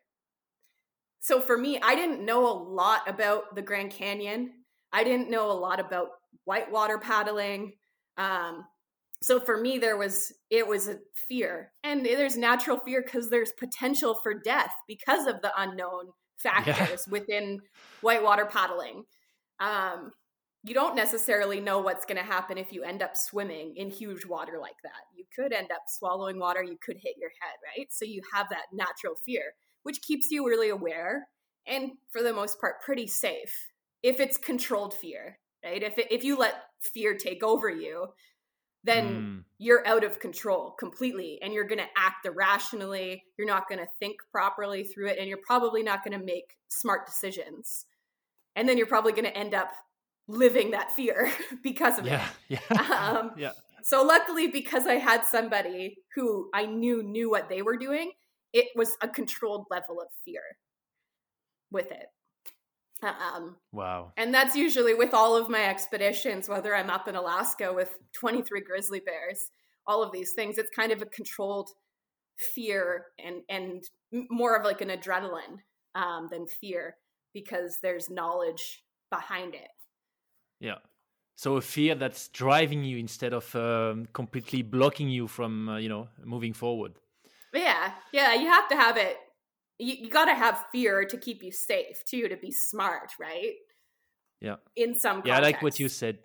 [1.27, 4.53] so for me, I didn't know a lot about the Grand Canyon.
[4.93, 6.11] I didn't know a lot about
[6.45, 7.73] whitewater paddling.
[8.17, 8.65] Um,
[9.21, 13.51] so for me, there was it was a fear, and there's natural fear because there's
[13.59, 17.11] potential for death because of the unknown factors yeah.
[17.11, 17.59] within
[18.03, 19.03] whitewater paddling.
[19.59, 20.13] Um,
[20.67, 24.27] you don't necessarily know what's going to happen if you end up swimming in huge
[24.27, 24.91] water like that.
[25.15, 27.93] You could end up swallowing water, you could hit your head, right?
[27.93, 29.55] So you have that natural fear
[29.87, 31.29] which keeps you really aware
[31.65, 33.69] and for the most part pretty safe
[34.03, 38.09] if it's controlled fear right if it, if you let fear take over you
[38.83, 39.45] then mm.
[39.59, 43.87] you're out of control completely and you're going to act irrationally you're not going to
[44.01, 47.87] think properly through it and you're probably not going to make smart decisions
[48.57, 49.71] and then you're probably going to end up
[50.29, 51.31] living that fear
[51.63, 56.67] because of yeah, it yeah um, yeah so luckily because i had somebody who i
[56.67, 58.11] knew knew what they were doing
[58.53, 60.41] it was a controlled level of fear
[61.71, 62.07] with it.
[63.03, 64.13] Um, wow.
[64.17, 68.63] And that's usually with all of my expeditions, whether I'm up in Alaska with 23
[68.63, 69.51] grizzly bears,
[69.87, 71.69] all of these things, it's kind of a controlled
[72.55, 73.85] fear and, and
[74.31, 75.59] more of like an adrenaline
[75.95, 76.97] um, than fear
[77.35, 79.69] because there's knowledge behind it.
[80.61, 80.77] Yeah.
[81.35, 85.89] So a fear that's driving you instead of um, completely blocking you from, uh, you
[85.89, 86.95] know, moving forward.
[87.53, 89.19] Yeah, yeah, you have to have it.
[89.79, 93.53] You, you got to have fear to keep you safe too, to be smart, right?
[94.41, 94.57] Yeah.
[94.77, 95.23] In some.
[95.25, 96.19] Yeah, I like what you said.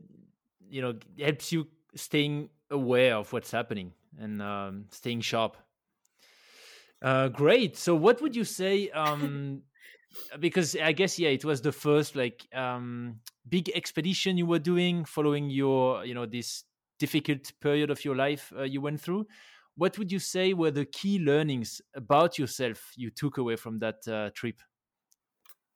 [0.69, 5.57] You know, helps you staying aware of what's happening and um, staying sharp.
[7.01, 7.75] Uh, great.
[7.75, 8.89] So, what would you say?
[8.95, 9.63] Um,
[10.39, 15.05] because I guess yeah, it was the first like um, big expedition you were doing,
[15.05, 16.63] following your you know this
[16.99, 19.25] difficult period of your life uh, you went through
[19.75, 24.07] what would you say were the key learnings about yourself you took away from that
[24.07, 24.61] uh, trip?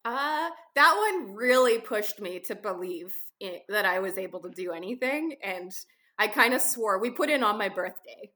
[0.03, 4.71] Uh, that one really pushed me to believe in, that I was able to do
[4.71, 5.35] anything.
[5.41, 5.71] And
[6.19, 8.31] I kind of swore, we put in on my birthday.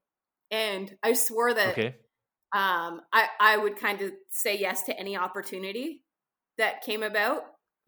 [0.50, 1.96] And I swore that okay.
[2.52, 6.04] Um, I, I would kind of say yes to any opportunity
[6.58, 7.44] that came about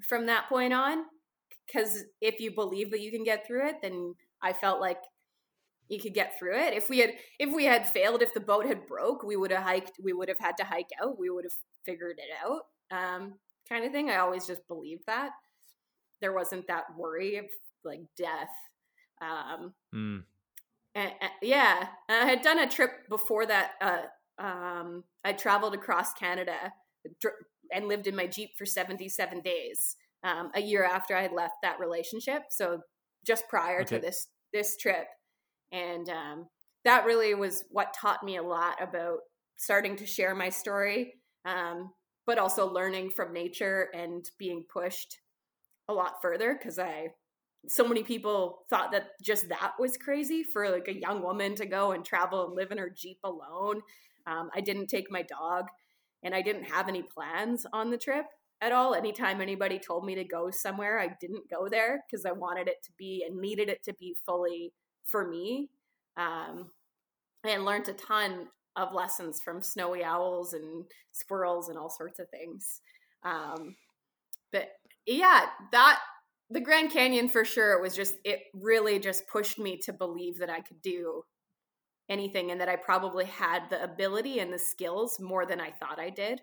[0.07, 1.05] from that point on.
[1.65, 4.97] Because if you believe that you can get through it, then I felt like
[5.87, 6.73] you could get through it.
[6.73, 9.63] If we had if we had failed, if the boat had broke, we would have
[9.63, 9.93] hiked.
[10.01, 11.17] We would have had to hike out.
[11.17, 11.53] We would have
[11.85, 13.35] figured it out, um,
[13.69, 14.09] kind of thing.
[14.09, 15.31] I always just believed that
[16.21, 17.45] there wasn't that worry of
[17.83, 18.49] like death.
[19.21, 20.23] Um, mm.
[20.95, 23.71] and, and, yeah, I had done a trip before that.
[23.81, 24.01] Uh,
[24.39, 26.73] um, I traveled across Canada
[27.71, 29.95] and lived in my Jeep for 77 days.
[30.23, 32.81] Um, a year after I had left that relationship, so
[33.25, 33.95] just prior okay.
[33.95, 35.07] to this this trip,
[35.71, 36.45] and um,
[36.85, 39.17] that really was what taught me a lot about
[39.57, 41.15] starting to share my story,
[41.45, 41.91] um,
[42.27, 45.17] but also learning from nature and being pushed
[45.89, 47.07] a lot further because I
[47.67, 51.65] so many people thought that just that was crazy for like a young woman to
[51.65, 53.81] go and travel and live in her Jeep alone.
[54.27, 55.65] Um, I didn't take my dog
[56.23, 58.25] and I didn't have any plans on the trip
[58.61, 58.93] at all.
[58.93, 62.83] Anytime anybody told me to go somewhere, I didn't go there because I wanted it
[62.83, 65.69] to be and needed it to be fully for me.
[66.17, 66.71] Um,
[67.43, 72.29] and learned a ton of lessons from snowy owls and squirrels and all sorts of
[72.29, 72.81] things.
[73.23, 73.75] Um,
[74.51, 74.69] but
[75.05, 75.99] yeah, that
[76.49, 80.49] the Grand Canyon for sure was just it really just pushed me to believe that
[80.49, 81.23] I could do
[82.09, 85.99] anything and that I probably had the ability and the skills more than I thought
[85.99, 86.41] I did.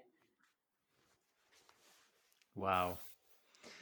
[2.55, 2.99] Wow.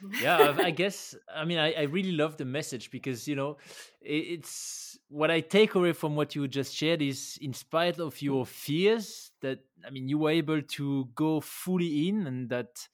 [0.21, 3.57] yeah, I guess I mean I, I really love the message because you know
[4.01, 8.45] it's what I take away from what you just shared is in spite of your
[8.45, 12.87] fears that I mean you were able to go fully in and that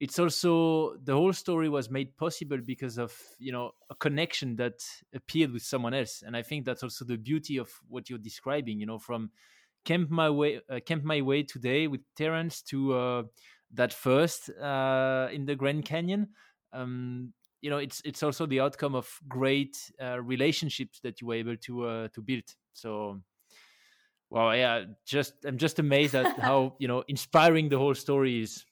[0.00, 4.84] it's also the whole story was made possible because of you know a connection that
[5.14, 6.22] appeared with someone else.
[6.26, 9.30] And i think that's also the beauty of what you're describing you know from
[9.84, 13.22] camp my way uh, camp my way today with Terrence to uh,
[13.72, 16.28] that first uh, in the grand canyon.
[16.72, 21.34] Um, you know it's it's also the outcome of great uh, relationships that you were
[21.34, 22.44] able to uh, to build.
[22.72, 23.20] So
[24.30, 28.64] well yeah just i'm just amazed at how you know inspiring the whole story is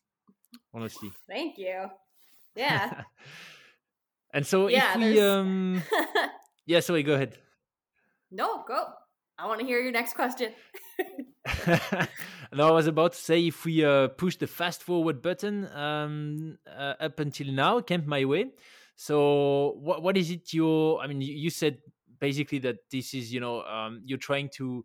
[0.75, 1.11] honestly.
[1.29, 1.87] Thank you.
[2.55, 3.03] Yeah.
[4.35, 5.21] and so yeah, if we there's...
[5.21, 5.83] um
[6.67, 7.39] Yeah, sorry, go ahead.
[8.31, 8.87] No, go.
[9.39, 10.53] I want to hear your next question.
[12.53, 16.59] no, I was about to say if we uh, push the fast forward button um,
[16.67, 18.53] uh, up until now, Camp My Way.
[18.95, 20.53] So, what what is it?
[20.53, 21.79] You, I mean, you, you said
[22.21, 24.85] basically that this is, you know, um, you're trying to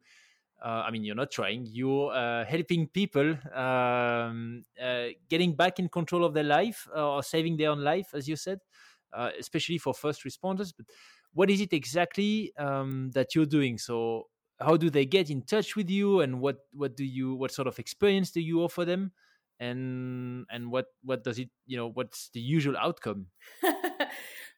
[0.64, 5.88] uh, I mean, you're not trying, you're uh, helping people um, uh, getting back in
[5.88, 8.60] control of their life uh, or saving their own life, as you said,
[9.14, 10.74] uh, especially for first responders.
[10.76, 10.88] But
[11.34, 13.78] what is it exactly um, that you're doing?
[13.78, 17.52] So, how do they get in touch with you, and what what do you what
[17.52, 19.12] sort of experience do you offer them,
[19.60, 23.28] and and what what does it you know what's the usual outcome?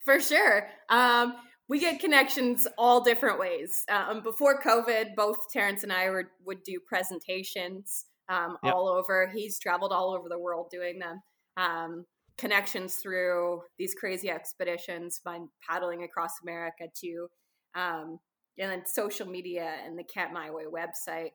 [0.06, 0.70] For sure.
[0.88, 1.36] Um,
[1.70, 3.86] we get connections all different ways.
[3.90, 8.74] Um, before COVID, both Terrence and I were, would do presentations um, yep.
[8.74, 9.32] all over.
[9.34, 11.22] He's traveled all over the world doing them.
[11.58, 12.06] Um,
[12.40, 17.28] connections through these crazy expeditions by paddling across America to,
[17.76, 18.18] um,
[18.58, 21.32] and then social media and the Camp My Way website.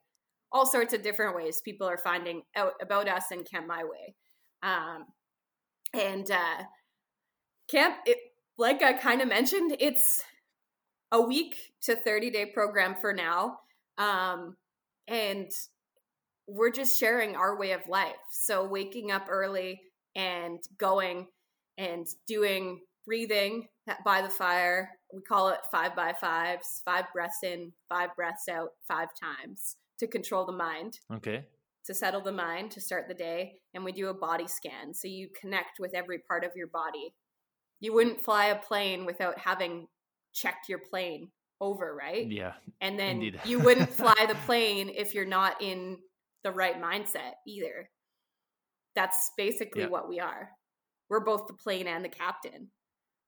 [0.51, 4.14] All sorts of different ways people are finding out about us and Camp My Way.
[4.62, 5.05] Um,
[5.92, 6.64] and uh,
[7.70, 8.18] Camp, it,
[8.58, 10.22] like I kind of mentioned, it's
[11.12, 13.58] a week to 30 day program for now.
[13.98, 14.56] Um,
[15.06, 15.50] and
[16.46, 18.12] we're just sharing our way of life.
[18.30, 19.80] So waking up early
[20.14, 21.28] and going
[21.78, 23.68] and doing breathing
[24.04, 24.90] by the fire.
[25.12, 30.06] We call it five by fives, five breaths in, five breaths out, five times to
[30.06, 30.98] control the mind.
[31.12, 31.46] Okay.
[31.86, 33.56] To settle the mind, to start the day.
[33.74, 34.94] And we do a body scan.
[34.94, 37.14] So you connect with every part of your body
[37.85, 39.87] you wouldn't fly a plane without having
[40.33, 41.29] checked your plane
[41.61, 42.27] over, right?
[42.27, 42.55] Yeah.
[42.81, 45.99] And then you wouldn't fly the plane if you're not in
[46.44, 47.90] the right mindset either.
[48.97, 49.88] That's basically yeah.
[49.88, 50.49] what we are.
[51.11, 52.68] We're both the plane and the captain.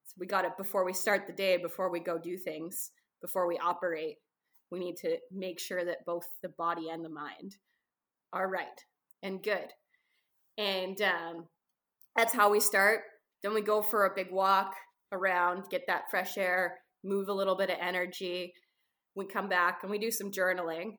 [0.06, 3.46] So we got it before we start the day, before we go do things, before
[3.46, 4.16] we operate.
[4.70, 7.56] We need to make sure that both the body and the mind
[8.32, 8.84] are right
[9.22, 9.72] and good.
[10.56, 11.44] And um,
[12.16, 13.02] that's how we start.
[13.46, 14.74] Then we go for a big walk
[15.12, 18.52] around, get that fresh air, move a little bit of energy.
[19.14, 20.96] We come back and we do some journaling.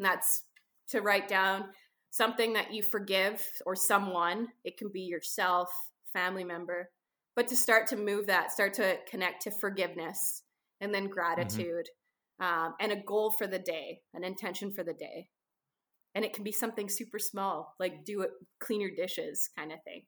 [0.00, 0.42] that's
[0.88, 1.66] to write down
[2.10, 4.48] something that you forgive or someone.
[4.64, 5.70] It can be yourself,
[6.12, 6.90] family member.
[7.36, 10.42] But to start to move that, start to connect to forgiveness
[10.80, 11.12] and then mm-hmm.
[11.12, 11.88] gratitude
[12.42, 12.64] mm-hmm.
[12.64, 15.28] um, and a goal for the day, an intention for the day.
[16.16, 19.78] And it can be something super small, like do it, clean your dishes kind of
[19.84, 20.02] thing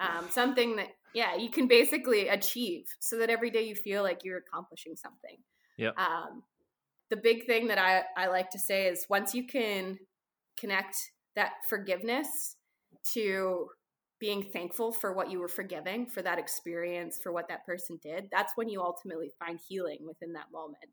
[0.00, 4.20] um, something that yeah you can basically achieve so that every day you feel like
[4.24, 5.38] you're accomplishing something.
[5.76, 6.42] Yeah um,
[7.10, 9.98] the big thing that I, I like to say is once you can
[10.58, 10.96] connect
[11.36, 12.56] that forgiveness
[13.12, 13.68] to
[14.18, 18.28] being thankful for what you were forgiving for that experience for what that person did
[18.32, 20.90] that's when you ultimately find healing within that moment.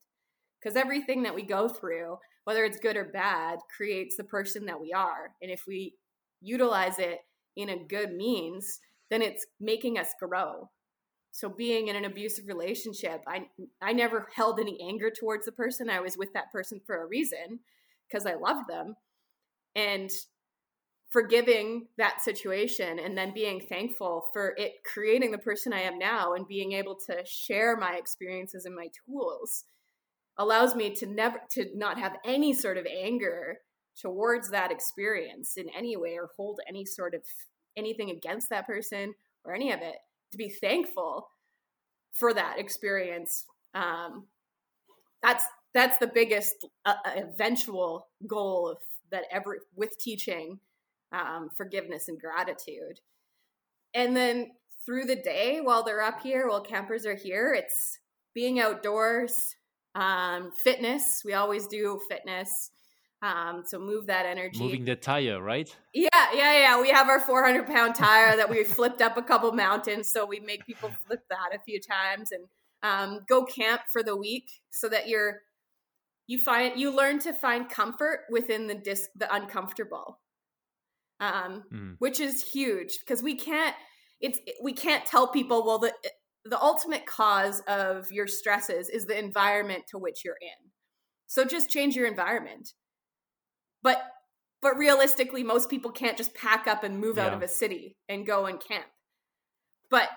[0.61, 4.81] Because everything that we go through whether it's good or bad creates the person that
[4.81, 5.31] we are.
[5.41, 5.93] And if we
[6.41, 7.19] utilize it
[7.55, 8.79] in a good means
[9.13, 10.69] then it's making us grow.
[11.31, 13.47] So being in an abusive relationship, I
[13.81, 15.89] I never held any anger towards the person.
[15.89, 17.59] I was with that person for a reason
[18.07, 18.95] because I loved them.
[19.75, 20.09] And
[21.11, 26.33] forgiving that situation and then being thankful for it creating the person I am now
[26.33, 29.63] and being able to share my experiences and my tools
[30.39, 33.59] allows me to never to not have any sort of anger
[34.01, 37.21] towards that experience in any way or hold any sort of
[37.77, 39.13] anything against that person
[39.45, 39.95] or any of it
[40.31, 41.27] to be thankful
[42.13, 44.25] for that experience um,
[45.21, 48.77] that's that's the biggest uh, uh eventual goal of
[49.11, 50.59] that ever with teaching
[51.11, 52.99] um, forgiveness and gratitude.
[53.93, 54.51] And then
[54.85, 57.99] through the day while they're up here while campers are here it's
[58.33, 59.55] being outdoors
[59.95, 61.21] um, fitness.
[61.23, 62.71] We always do fitness
[63.23, 64.59] um, so move that energy.
[64.59, 65.73] Moving the tire, right?
[65.93, 66.81] Yeah, yeah, yeah.
[66.81, 70.41] We have our 400 pound tire that we flipped up a couple mountains, so we
[70.41, 72.43] make people flip that a few times and
[72.83, 75.39] um, go camp for the week, so that you're
[76.27, 80.19] you find you learn to find comfort within the dis the uncomfortable,
[81.21, 81.95] um, mm.
[81.99, 83.75] which is huge because we can't
[84.19, 85.93] it's we can't tell people well the
[86.43, 90.71] the ultimate cause of your stresses is the environment to which you're in.
[91.27, 92.73] So just change your environment
[93.83, 94.01] but
[94.61, 97.25] but realistically most people can't just pack up and move yeah.
[97.27, 98.85] out of a city and go and camp
[99.89, 100.09] but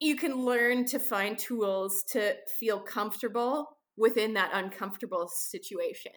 [0.00, 6.12] you can learn to find tools to feel comfortable within that uncomfortable situation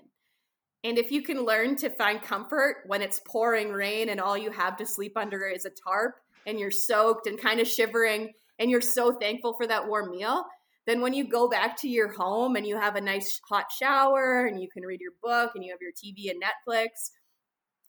[0.83, 4.51] and if you can learn to find comfort when it's pouring rain and all you
[4.51, 6.15] have to sleep under is a tarp
[6.47, 10.45] and you're soaked and kind of shivering and you're so thankful for that warm meal
[10.89, 14.45] then when you go back to your home and you have a nice hot shower
[14.45, 17.11] and you can read your book and you have your TV and Netflix,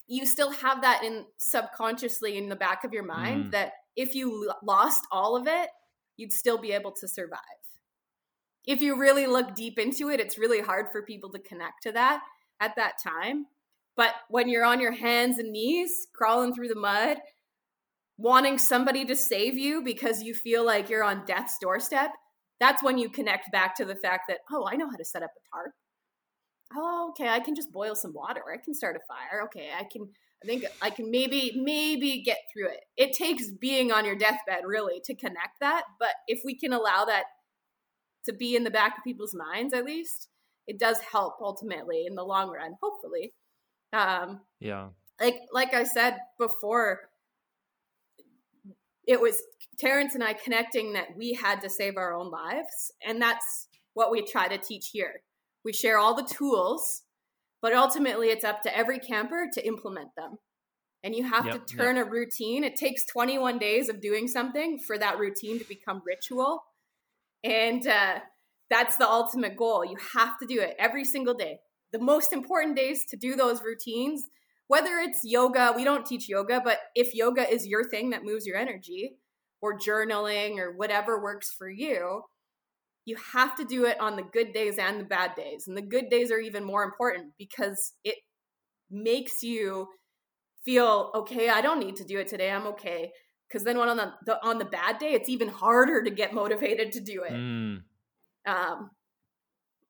[0.07, 3.51] you still have that in subconsciously in the back of your mind mm.
[3.53, 5.71] that if you lost all of it,
[6.17, 7.41] you'd still be able to survive.
[8.67, 11.93] If you really look deep into it, it's really hard for people to connect to
[11.93, 12.21] that
[12.61, 13.47] at that time.
[13.97, 17.19] But when you're on your hands and knees, crawling through the mud,
[18.19, 22.11] wanting somebody to save you because you feel like you're on death's doorstep,
[22.61, 25.23] that's when you connect back to the fact that, oh, I know how to set
[25.23, 25.73] up a tarp.
[26.77, 28.43] Oh, okay, I can just boil some water.
[28.53, 29.43] I can start a fire.
[29.45, 30.09] Okay, I can
[30.43, 32.85] I think I can maybe maybe get through it.
[32.97, 37.05] It takes being on your deathbed really to connect that, but if we can allow
[37.07, 37.25] that
[38.27, 40.29] to be in the back of people's minds at least,
[40.67, 43.35] it does help ultimately in the long run, hopefully.
[43.93, 44.89] Um yeah.
[45.21, 47.10] Like like I said before,
[49.11, 49.43] it was
[49.77, 52.93] Terrence and I connecting that we had to save our own lives.
[53.05, 55.23] And that's what we try to teach here.
[55.65, 57.03] We share all the tools,
[57.61, 60.39] but ultimately it's up to every camper to implement them.
[61.03, 62.07] And you have yep, to turn yep.
[62.07, 62.63] a routine.
[62.63, 66.63] It takes 21 days of doing something for that routine to become ritual.
[67.43, 68.21] And uh,
[68.71, 69.85] that's the ultimate goal.
[69.85, 71.59] You have to do it every single day.
[71.93, 74.27] The most important days to do those routines,
[74.71, 78.47] whether it's yoga, we don't teach yoga, but if yoga is your thing that moves
[78.47, 79.17] your energy,
[79.63, 82.23] or journaling or whatever works for you,
[83.05, 85.65] you have to do it on the good days and the bad days.
[85.67, 88.17] And the good days are even more important because it
[88.91, 89.89] makes you
[90.65, 92.51] feel okay, I don't need to do it today.
[92.51, 93.11] I'm okay.
[93.51, 96.33] Cuz then when on the, the, on the bad day, it's even harder to get
[96.33, 97.33] motivated to do it.
[97.33, 97.83] Mm.
[98.47, 98.91] Um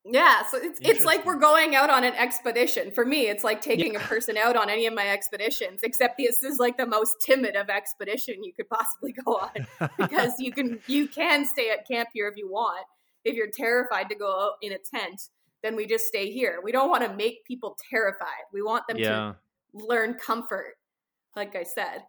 [0.05, 2.91] yeah, so it's it's like we're going out on an expedition.
[2.91, 4.03] For me, it's like taking yeah.
[4.03, 7.55] a person out on any of my expeditions, except this is like the most timid
[7.55, 12.09] of expedition you could possibly go on because you can you can stay at camp
[12.15, 12.87] here if you want.
[13.25, 15.21] If you're terrified to go out in a tent,
[15.63, 16.61] then we just stay here.
[16.65, 18.45] We don't want to make people terrified.
[18.55, 19.09] We want them yeah.
[19.09, 19.37] to
[19.75, 20.77] learn comfort,
[21.37, 22.05] like I said.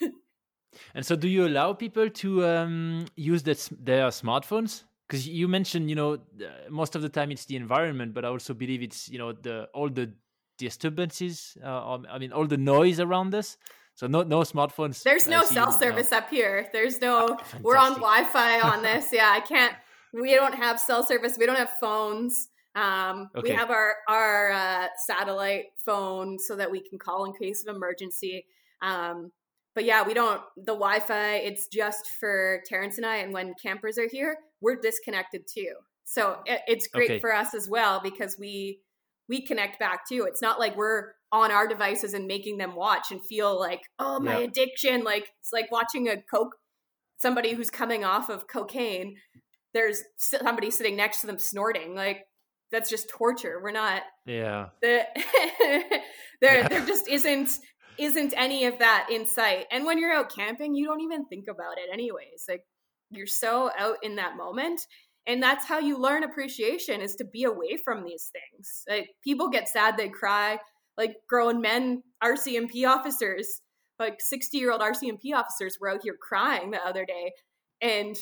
[0.94, 4.84] and so, do you allow people to um, use this, their smartphones?
[5.08, 6.18] Because you mentioned you know
[6.68, 9.68] most of the time it's the environment but i also believe it's you know the
[9.74, 10.10] all the
[10.58, 13.56] disturbances uh, i mean all the noise around us.
[13.96, 16.68] So no no smartphones there's no cell service up here.
[16.72, 19.12] There's no oh, we're on wi-fi on this.
[19.12, 19.74] Yeah i can't
[20.12, 22.48] we don't have cell service we don't have phones.
[22.74, 23.50] Um, okay.
[23.50, 27.74] we have our our uh, satellite phone so that we can call in case of
[27.74, 28.46] emergency.
[28.82, 29.30] Um,
[29.74, 31.36] but yeah, we don't the Wi-Fi.
[31.36, 35.74] It's just for Terrence and I, and when campers are here, we're disconnected too.
[36.04, 37.20] So it, it's great okay.
[37.20, 38.80] for us as well because we
[39.28, 40.26] we connect back too.
[40.28, 44.20] It's not like we're on our devices and making them watch and feel like, oh,
[44.20, 44.44] my yeah.
[44.44, 45.02] addiction.
[45.02, 46.54] Like it's like watching a coke
[47.18, 49.16] somebody who's coming off of cocaine.
[49.72, 51.94] There's somebody sitting next to them snorting.
[51.94, 52.26] Like
[52.70, 53.60] that's just torture.
[53.62, 54.02] We're not.
[54.26, 54.66] Yeah.
[54.82, 55.04] The,
[56.40, 56.68] there, yeah.
[56.68, 57.58] there just isn't
[57.98, 59.66] isn't any of that in sight.
[59.70, 62.44] And when you're out camping, you don't even think about it anyways.
[62.48, 62.62] Like
[63.10, 64.80] you're so out in that moment.
[65.26, 68.84] And that's how you learn appreciation is to be away from these things.
[68.88, 70.58] Like people get sad, they cry.
[70.98, 73.60] like grown men RCMP officers,
[73.98, 77.32] like 60 year old RCMP officers were out here crying the other day
[77.80, 78.16] and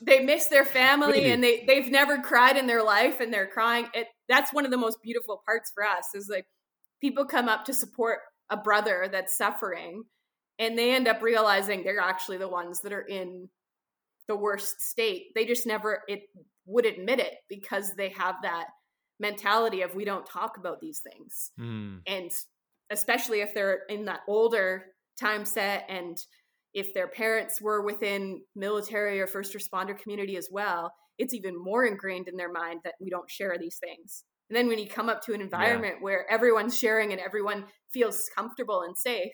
[0.00, 1.30] they miss their family Really?
[1.32, 3.86] and they they've never cried in their life and they're crying.
[3.94, 6.46] It that's one of the most beautiful parts for us is like
[7.00, 8.18] people come up to support
[8.50, 10.04] a brother that's suffering
[10.58, 13.48] and they end up realizing they're actually the ones that are in
[14.26, 15.26] the worst state.
[15.34, 16.22] They just never it
[16.66, 18.66] would admit it because they have that
[19.20, 21.50] mentality of we don't talk about these things.
[21.58, 22.00] Mm.
[22.06, 22.30] And
[22.90, 24.86] especially if they're in that older
[25.18, 26.16] time set and
[26.74, 31.84] if their parents were within military or first responder community as well, it's even more
[31.84, 34.24] ingrained in their mind that we don't share these things.
[34.50, 38.28] And then when you come up to an environment where everyone's sharing and everyone feels
[38.34, 39.32] comfortable and safe,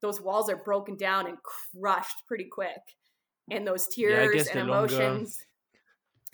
[0.00, 2.80] those walls are broken down and crushed pretty quick.
[3.50, 5.38] And those tears guess and the longer- emotions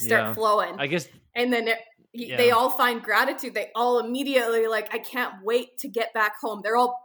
[0.01, 0.35] start Yeah.
[0.35, 1.07] flowing I guess
[1.37, 1.79] and then it,
[2.13, 2.37] he, Yeah.
[2.37, 6.63] they all find gratitude they all immediately like i can't wait to get back home
[6.65, 6.99] they're all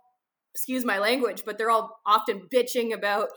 [0.56, 3.30] excuse my language but they're all often bitching about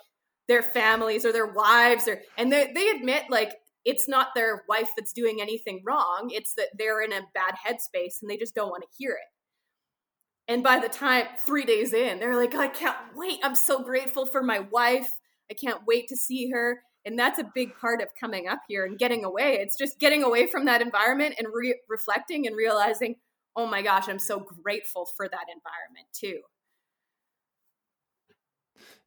[0.49, 3.53] their families or their wives or and they, they admit like
[3.85, 8.21] it's not their wife that's doing anything wrong it's that they're in a bad headspace
[8.21, 10.53] and they just don't want to hear it.
[10.53, 14.27] And by the time three days in they're like i can't wait i'm so grateful
[14.27, 15.11] for my wife
[15.51, 16.81] i can't wait to see her.
[17.05, 20.23] And that's a big part of coming up here and getting away it's just getting
[20.23, 23.17] away from that environment and re- reflecting and realizing
[23.57, 26.41] oh my gosh i'm so grateful for that environment too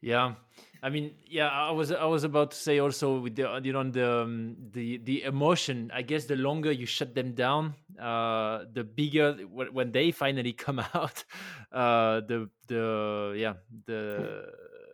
[0.01, 0.36] Yeah,
[0.84, 3.84] I mean, yeah, I was I was about to say also with the you know
[3.89, 5.91] the um, the the emotion.
[5.93, 10.53] I guess the longer you shut them down, uh, the bigger when when they finally
[10.65, 11.23] come out,
[11.71, 13.53] uh, the the yeah
[13.86, 14.45] the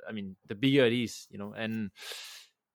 [0.08, 1.92] I mean the bigger it is, you know, and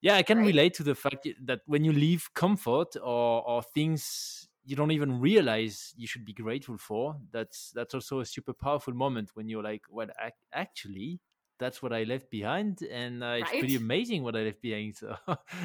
[0.01, 0.45] yeah, I can Right.
[0.45, 5.19] relate to the fact that when you leave comfort or or things you don't even
[5.21, 9.63] realize you should be grateful for, that's that's also a super powerful moment when you're
[9.63, 11.19] like, well, ac- actually
[11.59, 14.95] that's what I left behind, and uh, it's pretty amazing what I left behind.
[14.95, 15.15] So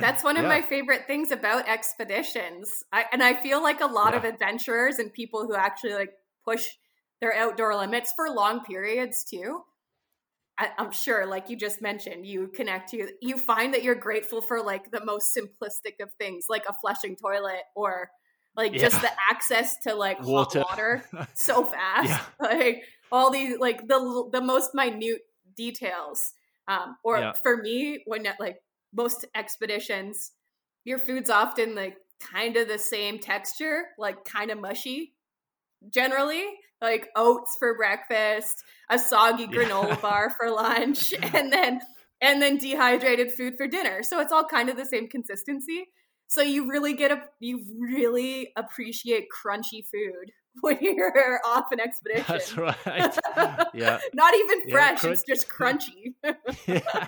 [0.00, 0.48] That's one of yeah.
[0.48, 2.82] my favorite things about expeditions.
[2.92, 6.12] I, and I feel like a lot of adventurers and people who actually like
[6.44, 6.66] push
[7.20, 9.62] their outdoor limits for long periods too.
[10.58, 14.40] I, I'm sure, like you just mentioned, you connect you you find that you're grateful
[14.40, 18.10] for like the most simplistic of things, like a flushing toilet or
[18.56, 20.60] like just the access to like Water.
[20.60, 22.08] hot water so fast.
[22.08, 22.20] Yeah.
[22.40, 25.20] Like all these like the the most minute
[25.56, 26.32] details.
[26.68, 27.34] Um, or Yeah.
[27.42, 30.32] for me, when like most expeditions,
[30.84, 35.14] your food's often like kind of the same texture, like kind of mushy.
[35.90, 36.44] Generally,
[36.80, 39.58] like oats for breakfast, a soggy Yeah.
[39.58, 41.80] granola bar for lunch, and then
[42.20, 44.02] and then dehydrated food for dinner.
[44.04, 45.86] So it's all kind of the same consistency.
[46.28, 52.24] So you really get a you really appreciate crunchy food when you're off an expedition.
[52.28, 53.16] That's right.
[53.74, 53.98] Yeah.
[54.14, 56.14] Not even Yeah, fresh, crunch- it's just crunchy.
[56.66, 57.06] yeah,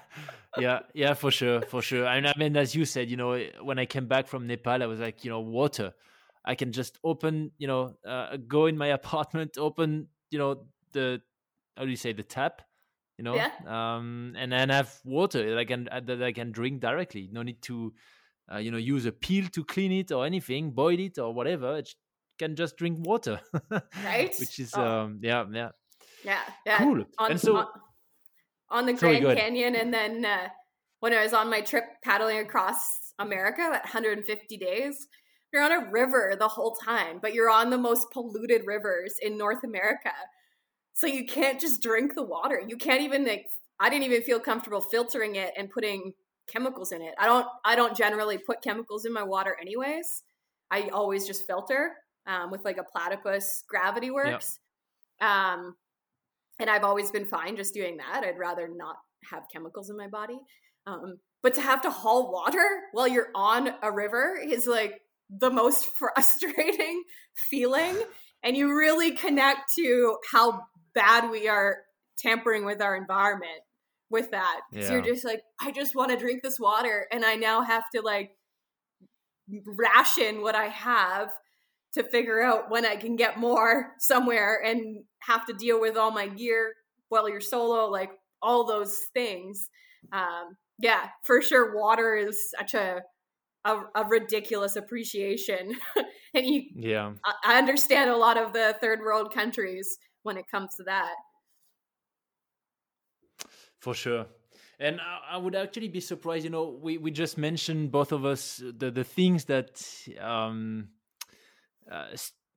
[0.58, 2.06] yeah, yeah, for sure, for sure.
[2.06, 4.86] And I mean, as you said, you know, when I came back from Nepal, I
[4.86, 5.92] was like, you know, water.
[6.44, 11.20] I can just open, you know, uh, go in my apartment, open, you know, the
[11.76, 12.62] how do you say the tap,
[13.18, 13.50] you know, Yeah.
[13.66, 17.28] um, and then have water that I can uh, that I can drink directly.
[17.32, 17.94] No need to,
[18.52, 21.78] uh, you know, use a peel to clean it or anything, boil it or whatever.
[21.78, 21.88] It
[22.38, 23.40] can just drink water,
[24.04, 24.34] Right?
[24.38, 24.82] Which is, Oh.
[24.82, 25.70] um, yeah, yeah,
[26.24, 26.78] yeah, yeah.
[26.78, 27.04] cool.
[27.18, 27.66] On, and so, on,
[28.70, 29.38] on the Grand ahead.
[29.38, 30.48] Canyon, and then uh,
[31.00, 35.06] when I was on my trip paddling across America at 150 days,
[35.52, 39.38] you're on a river the whole time, but you're on the most polluted rivers in
[39.38, 40.10] North America.
[40.94, 42.60] So you can't just drink the water.
[42.66, 43.46] You can't even like
[43.80, 46.12] I didn't even feel comfortable filtering it and putting
[46.48, 47.14] chemicals in it.
[47.18, 50.22] I don't I don't generally put chemicals in my water anyways.
[50.70, 51.92] I always just filter
[52.26, 54.58] um, with like a Platypus GravityWorks.
[55.20, 55.76] Um,
[56.58, 58.24] and I've always been fine just doing that.
[58.24, 58.96] I'd rather not
[59.30, 60.38] have chemicals in my body.
[60.86, 65.00] Um, but to have to haul water while you're on a river is like
[65.30, 67.02] the most frustrating
[67.50, 67.96] feeling.
[68.42, 70.62] And you really connect to how
[70.94, 71.78] bad we are
[72.18, 73.60] tampering with our environment
[74.10, 74.60] with that.
[74.70, 77.06] Because you're just like, I just want to drink this water.
[77.10, 78.30] And I now have to like
[79.66, 81.30] ration what I have
[81.94, 86.10] to figure out when I can get more somewhere and have to deal with all
[86.10, 86.74] my gear
[87.08, 88.10] while you're solo, like
[88.42, 89.68] all those things.
[90.12, 93.02] Um, yeah, for sure, water is such a
[93.64, 95.74] a, a ridiculous appreciation,
[96.34, 97.14] and you, yeah.
[97.24, 101.14] I- I understand a lot of the third world countries when it comes to that.
[103.78, 104.26] For sure.
[104.78, 108.24] And I, I would actually be surprised, you know, we, we just mentioned both of
[108.24, 109.82] us the, the things that
[110.20, 110.88] um,
[111.90, 112.16] uh,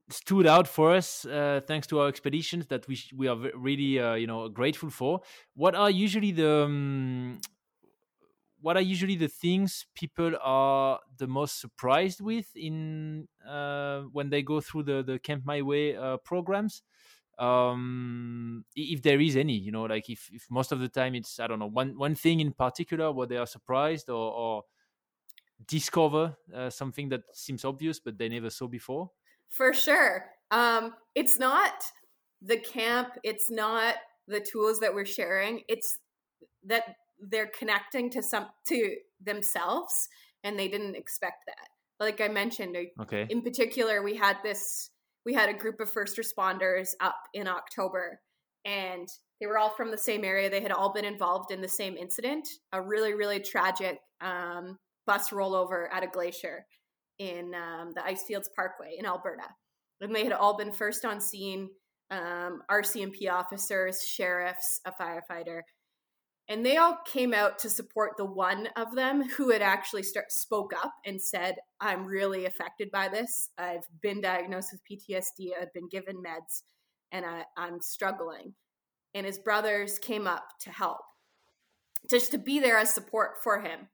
[0.09, 4.15] stood out for us uh, thanks to our expeditions that we we are really uh,
[4.15, 5.21] you know grateful for.
[5.55, 7.39] What are usually the um,
[8.59, 14.41] what are usually the things people are the most surprised with in uh, when they
[14.41, 16.83] go through the the Camp My Way uh, programs?
[17.37, 21.39] Um, if there is any, you know, like if, if most of the time it's
[21.39, 24.63] I don't know one one thing in particular where they are surprised or, or
[25.65, 29.11] discover uh, something that seems obvious but they never saw before.
[29.49, 31.71] For sure, um, it's not
[32.41, 33.09] the camp.
[33.23, 33.95] It's not
[34.27, 35.61] the tools that we're sharing.
[35.67, 35.99] It's
[36.65, 36.83] that
[37.19, 40.09] they're connecting to some to themselves
[40.43, 41.67] and they didn't expect that
[41.99, 44.91] like i mentioned okay in particular we had this
[45.25, 48.19] we had a group of first responders up in october
[48.65, 49.07] and
[49.39, 51.97] they were all from the same area they had all been involved in the same
[51.97, 54.77] incident a really really tragic um,
[55.07, 56.65] bus rollover at a glacier
[57.17, 59.47] in um, the icefields parkway in alberta.
[60.01, 61.69] And they had all been first on scene
[62.09, 65.61] um, rcmp officers sheriffs a firefighter
[66.47, 70.31] and they all came out to support the one of them who had actually start,
[70.31, 73.49] spoke up and said i'm really affected by this.
[73.57, 76.61] I've been diagnosed with ptsd i've been given meds
[77.11, 78.53] and I, i'm struggling.
[79.13, 80.99] And his brothers came up to help
[82.09, 83.89] just to be there as support for him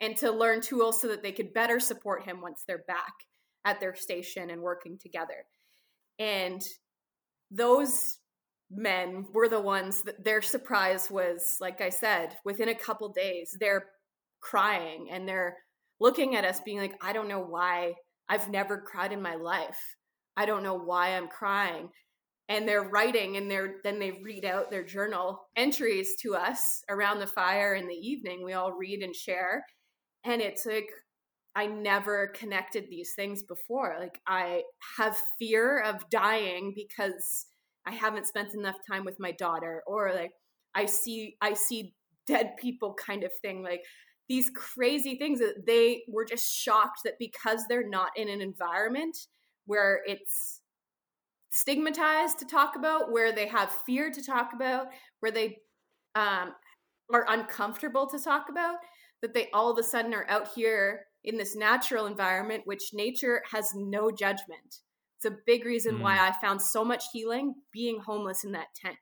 [0.00, 3.12] and to learn tools so that they could better support him once they're back
[3.64, 5.46] at their station and working together.
[6.18, 6.62] And
[7.50, 8.18] those
[8.70, 13.56] men were the ones that their surprise was like i said within a couple days
[13.60, 13.84] they're
[14.40, 15.56] crying and they're
[16.00, 17.92] looking at us being like i don't know why
[18.28, 19.78] i've never cried in my life.
[20.36, 21.88] I don't know why i'm crying.
[22.48, 27.18] And they're writing and they're then they read out their journal entries to us around
[27.18, 28.44] the fire in the evening.
[28.44, 29.64] We all read and share
[30.26, 30.88] and it's like
[31.54, 33.96] i never connected these things before.
[33.98, 34.62] Like i
[34.98, 37.46] have fear of dying because
[37.86, 40.32] I haven't spent enough time with my daughter or like
[40.74, 41.94] I see I see
[42.26, 43.62] dead people kind of thing.
[43.62, 43.82] Like
[44.28, 49.16] these crazy things that they were just shocked that because they're not in an environment
[49.66, 50.60] where it's
[51.50, 54.88] stigmatized to talk about where they have fear to talk about
[55.20, 55.58] where they
[56.16, 56.52] um,
[57.12, 58.76] are uncomfortable to talk about
[59.22, 63.42] that they all of a sudden are out here in this natural environment which nature
[63.50, 64.80] has no judgment
[65.16, 66.00] it's a big reason mm.
[66.00, 68.98] why I found so much healing being homeless in that tent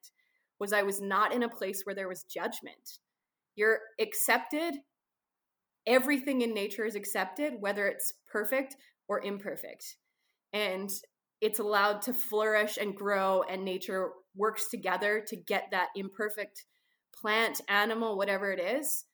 [0.60, 2.98] was I was not in a place where there was judgment.
[3.56, 4.74] You're accepted.
[5.86, 8.76] Everything in nature is accepted, whether it's perfect
[9.08, 9.96] or imperfect.
[10.52, 10.88] And
[11.40, 16.64] it's allowed to flourish and grow, and nature works together to get that imperfect
[17.20, 19.04] plant, animal, whatever it is,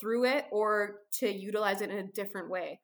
[0.00, 2.80] through it or to utilize it in a different way.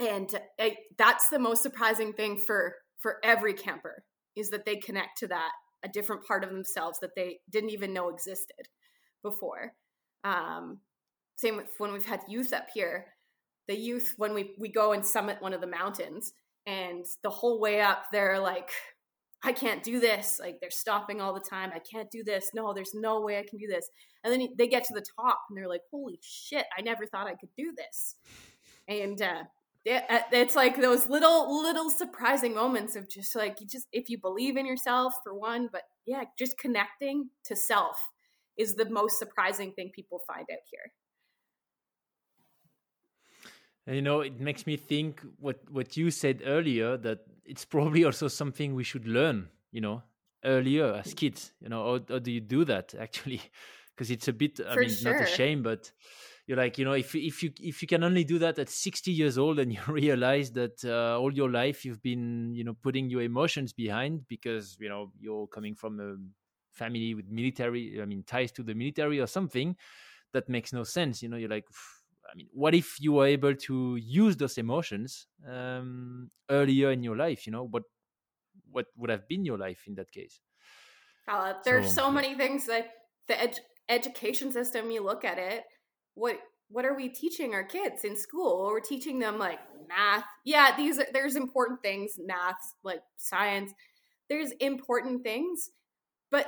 [0.00, 0.28] And
[0.60, 4.04] I, that's the most surprising thing for for every camper
[4.34, 5.52] is that they connect to that
[5.84, 8.68] a different part of themselves that they didn't even know existed
[9.22, 9.72] before.
[10.24, 10.80] Um,
[11.38, 13.06] same with when we've had youth up here.
[13.68, 16.32] The youth when we we go and summit one of the mountains
[16.66, 18.70] and the whole way up they're like
[19.44, 20.38] i can't do this.
[20.40, 21.70] Like they're stopping all the time.
[21.74, 22.50] I can't do this.
[22.54, 23.88] No there's no way i can do this.
[24.24, 27.26] And then they get to the top and they're like holy shit i never thought
[27.26, 28.16] i could do this.
[28.88, 29.44] And uh,
[29.88, 34.18] uh, it's like those little little surprising moments of just like you just if you
[34.18, 38.10] believe in yourself for one but yeah just connecting to self
[38.56, 40.92] is the most surprising thing people find out here
[43.86, 48.28] you know it makes me think what what you said earlier that it's probably also
[48.28, 50.02] something we should learn you know
[50.44, 53.40] earlier as kids you know or, or do you do that actually
[53.94, 55.12] because it's a bit i mean sure.
[55.12, 55.90] not a shame but
[56.46, 59.10] you're like you know if if you if you can only do that at 60
[59.10, 63.10] years old and you realize that uh, all your life you've been you know putting
[63.10, 66.14] your emotions behind because you know you're coming from a
[66.72, 69.74] family with military i mean ties to the military or something
[70.32, 71.66] that makes no sense you know you're like
[72.30, 77.16] i mean what if you were able to use those emotions um, earlier in your
[77.16, 77.82] life you know what
[78.70, 80.40] what would have been your life in that case
[81.28, 82.88] uh, there's so, so many things that
[83.26, 85.64] the ed- education system you look at it
[86.14, 88.64] what what are we teaching our kids in school?
[88.66, 90.24] We're teaching them like math.
[90.44, 93.72] Yeah, these are, there's important things, math, like science.
[94.28, 95.70] There's important things,
[96.30, 96.46] but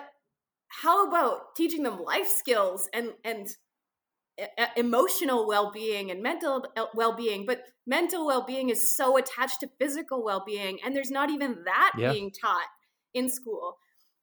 [0.68, 3.48] how about teaching them life skills and and
[4.76, 10.78] emotional well-being and mental uh, well-being but mental well-being is so attached to physical well-being
[10.84, 12.12] and there's not even that yeah.
[12.12, 12.68] being taught
[13.14, 13.78] in school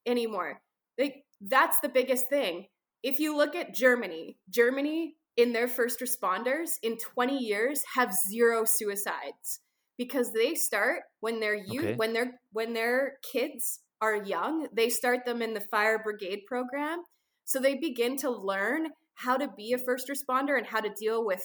[0.06, 0.60] anymore
[0.98, 2.66] like that's the biggest thing
[3.02, 8.64] if you look at germany germany in their first responders in 20 years have zero
[8.64, 9.60] suicides
[9.98, 11.94] because they start when they're youth Okay.
[11.96, 17.02] when they're when their kids are young they start them in the fire brigade program
[17.44, 21.24] so they begin to learn how to be a first responder and how to deal
[21.24, 21.42] with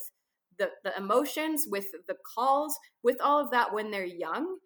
[0.59, 4.57] the, the emotions with the calls with all of that when they're young.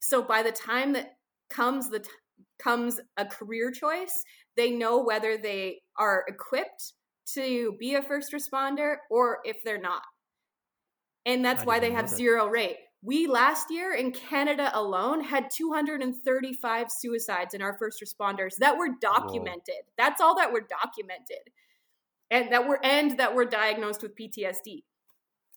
[0.00, 1.12] So by the time that
[1.48, 2.10] comes the t-
[2.58, 4.24] comes a career choice
[4.56, 6.92] they know whether they are equipped
[7.34, 10.02] to be a first responder or if they're not.
[11.24, 12.76] And that's I why they have zero rate.
[13.02, 18.88] We last year in canada alone had 235 suicides in our first responders that were
[19.00, 19.82] documented.
[19.96, 21.50] That's all that were documented
[22.30, 24.82] and that were and that were diagnosed with ptsd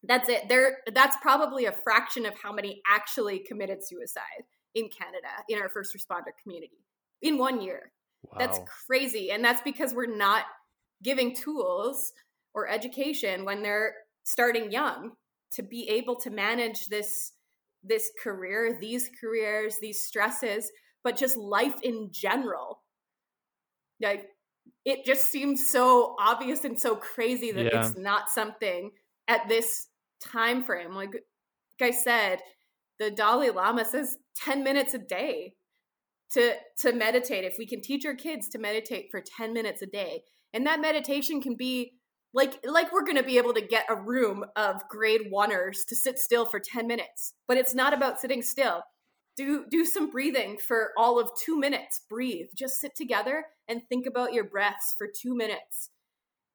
[0.04, 4.44] that's it there that's probably a fraction of how many actually committed suicide
[4.76, 6.86] in canada in our first responder community
[7.22, 7.92] in one year
[8.24, 8.38] Wow.
[8.38, 9.32] that's crazy.
[9.32, 10.46] And that's because we're not
[11.04, 12.12] giving tools
[12.54, 15.12] or education when they're starting young
[15.54, 17.34] to be able to manage this
[17.84, 20.72] this career, these careers, these stresses,
[21.04, 22.84] but just life in general.
[24.00, 24.28] Like
[24.86, 27.88] it just seems so obvious and so crazy that Yeah.
[27.88, 28.92] it's not something
[29.28, 29.88] at this
[30.20, 30.94] time frame.
[30.94, 31.12] Like,
[31.80, 32.42] like I said,
[33.00, 35.54] the Dalai Lama says 10 minutes a day
[36.32, 39.86] to to meditate if we can teach our kids to meditate for 10 minutes a
[39.86, 40.24] day
[40.54, 41.92] and that meditation can be
[42.34, 45.96] like like we're going to be able to get a room of grade oneers to
[45.96, 48.82] sit still for 10 minutes but it's not about sitting still
[49.36, 52.02] do do some breathing for all of 2 minutes.
[52.10, 52.48] Breathe.
[52.56, 55.90] Just sit together and think about your breaths for 2 minutes.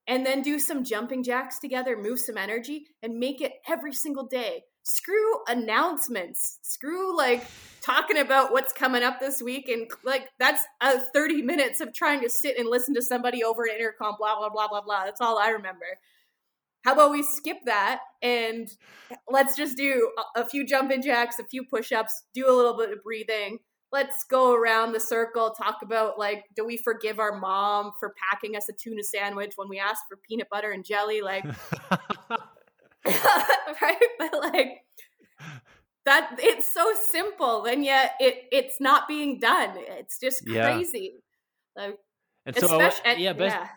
[0.09, 4.25] And then do some jumping jacks together move some energy and make it every single
[4.25, 4.63] day.
[4.85, 6.61] Screw announcements.
[6.63, 7.45] Screw like
[7.83, 12.21] talking about what's coming up this week and like that's uh, 30 minutes of trying
[12.21, 15.05] to sit and listen to somebody over an intercom blah blah blah blah blah.
[15.05, 15.87] That's all i remember
[16.87, 18.69] how about we skip that and
[19.29, 23.03] let's just do a, few jumping jacks a few push-ups do a little bit of
[23.03, 23.59] breathing.
[23.91, 28.55] Let's go around the circle talk about like do we forgive our mom for packing
[28.55, 31.23] us a tuna sandwich when we asked for peanut butter and jelly?
[31.23, 31.45] Like
[33.05, 33.99] right?
[34.21, 34.85] But like
[36.05, 39.71] that it's so simple and yet it it's not being done.
[39.77, 40.71] It's just Yeah.
[40.73, 41.17] crazy.
[41.77, 41.99] Like
[42.45, 43.69] and so, yeah, best, yeah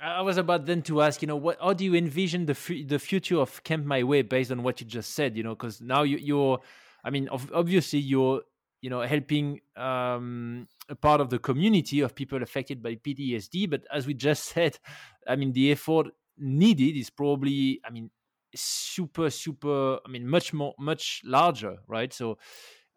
[0.00, 2.84] I was about then to ask, you know, what how do you envision the fu-
[2.84, 5.80] the future of Camp My Way based on what you just said, you know, because
[5.80, 6.60] now you, you're,
[7.02, 8.42] I mean, of, obviously you're,
[8.82, 13.84] you know, helping um, a part of the community of people affected by PTSD, but
[13.92, 14.78] as we just said,
[15.26, 18.10] I mean, the effort needed is probably, I mean,
[18.54, 22.12] super, super, I mean, much more, much larger, right?
[22.12, 22.38] So.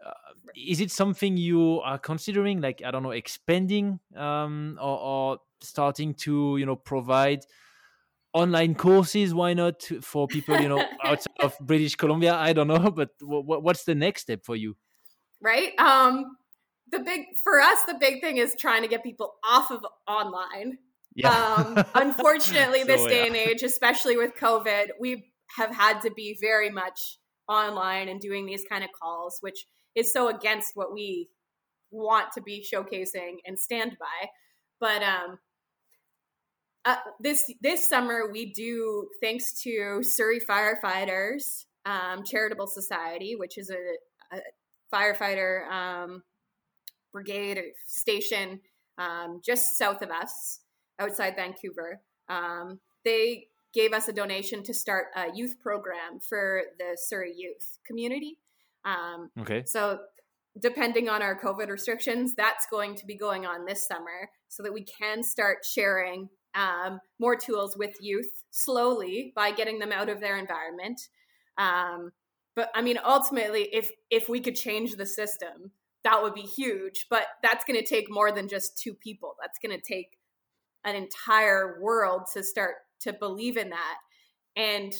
[0.06, 0.12] Uh,
[0.56, 6.14] is it something you are considering like i don't know expanding um, or, or starting
[6.14, 7.46] to you know provide
[8.34, 9.34] online courses?
[9.34, 12.36] Why not for people you know outside of british columbia?
[12.36, 14.76] I don't know but w- what's the next step for you?
[15.42, 15.78] Right?
[15.78, 16.38] Um
[16.92, 20.78] the big for us the big thing is trying to get people off of online.
[21.24, 23.28] Um unfortunately this day yeah.
[23.28, 28.46] and age especially with covid we have had to be very much online and doing
[28.46, 29.66] these kind of calls which
[29.96, 31.30] is so against what we
[31.92, 34.28] want to be showcasing and stand by
[34.80, 35.40] but um
[36.86, 43.70] uh, this this summer we do thanks to surrey firefighters um, charitable society which is
[43.70, 44.40] a, a
[44.94, 46.24] firefighter um,
[47.12, 48.60] brigade station
[49.00, 50.60] um, just south of us
[51.00, 52.02] outside Vancouver.
[52.28, 57.80] Um, they gave us a donation to start a youth program for the Surrey youth
[57.86, 58.38] community.
[58.86, 60.00] Um, okay so,
[60.60, 64.74] depending on our COVID restrictions, that's going to be going on this summer so that
[64.74, 70.20] we can start sharing um, more tools with youth slowly by getting them out of
[70.20, 71.00] their environment.
[71.58, 72.12] Um,
[72.56, 75.72] but I mean, ultimately, if if we could change the system,
[76.04, 77.06] that would be huge.
[77.10, 79.36] But that's going to take more than just two people.
[79.42, 80.18] That's going to take
[80.84, 83.98] an entire world to start to believe in that.
[84.56, 84.94] And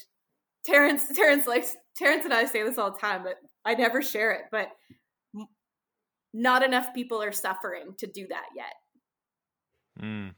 [0.66, 4.32] Terrence, Terrence likes Terrence and I say this all the time, but I never share
[4.32, 4.44] it.
[4.52, 4.70] But
[6.34, 8.74] not enough people are suffering to do that yet.
[10.02, 10.34] Mm,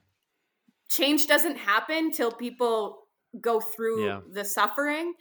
[0.89, 3.07] Change doesn't happen till people
[3.39, 4.22] go through Yeah.
[4.30, 5.13] the suffering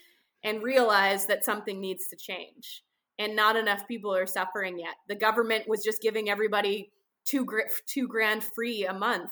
[0.42, 2.82] and realize that something needs to change.
[3.18, 4.94] And not enough people are suffering yet.
[5.09, 6.90] The government was just giving everybody
[7.26, 7.46] two
[7.86, 9.30] two grand free a month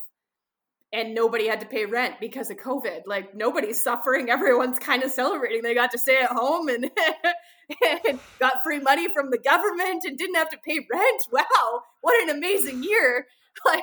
[0.93, 3.03] and nobody had to pay rent because of COVID.
[3.07, 4.29] Like nobody's suffering.
[4.31, 5.63] Everyone's kind of celebrating.
[5.63, 6.91] They got to stay at home and,
[8.07, 11.23] and got free money from the government and didn't have to pay rent.
[11.33, 13.27] Wow, what an amazing year.
[13.65, 13.83] Like,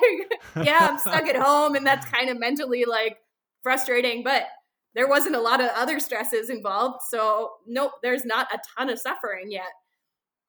[0.64, 3.18] yeah, I'm stuck at home and that's kind of mentally like
[3.62, 4.46] frustrating, but
[4.94, 7.02] there wasn't a lot of other stresses involved.
[7.10, 9.68] So, nope, there's not a ton of suffering yet.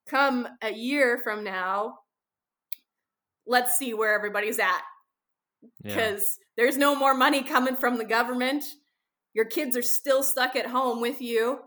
[0.08, 1.96] come a year from now,
[3.46, 4.82] let's see where everybody's at.
[5.84, 6.46] Because yeah.
[6.64, 8.64] there's no more money coming from the government.
[9.34, 11.60] Your kids are still stuck at home with you.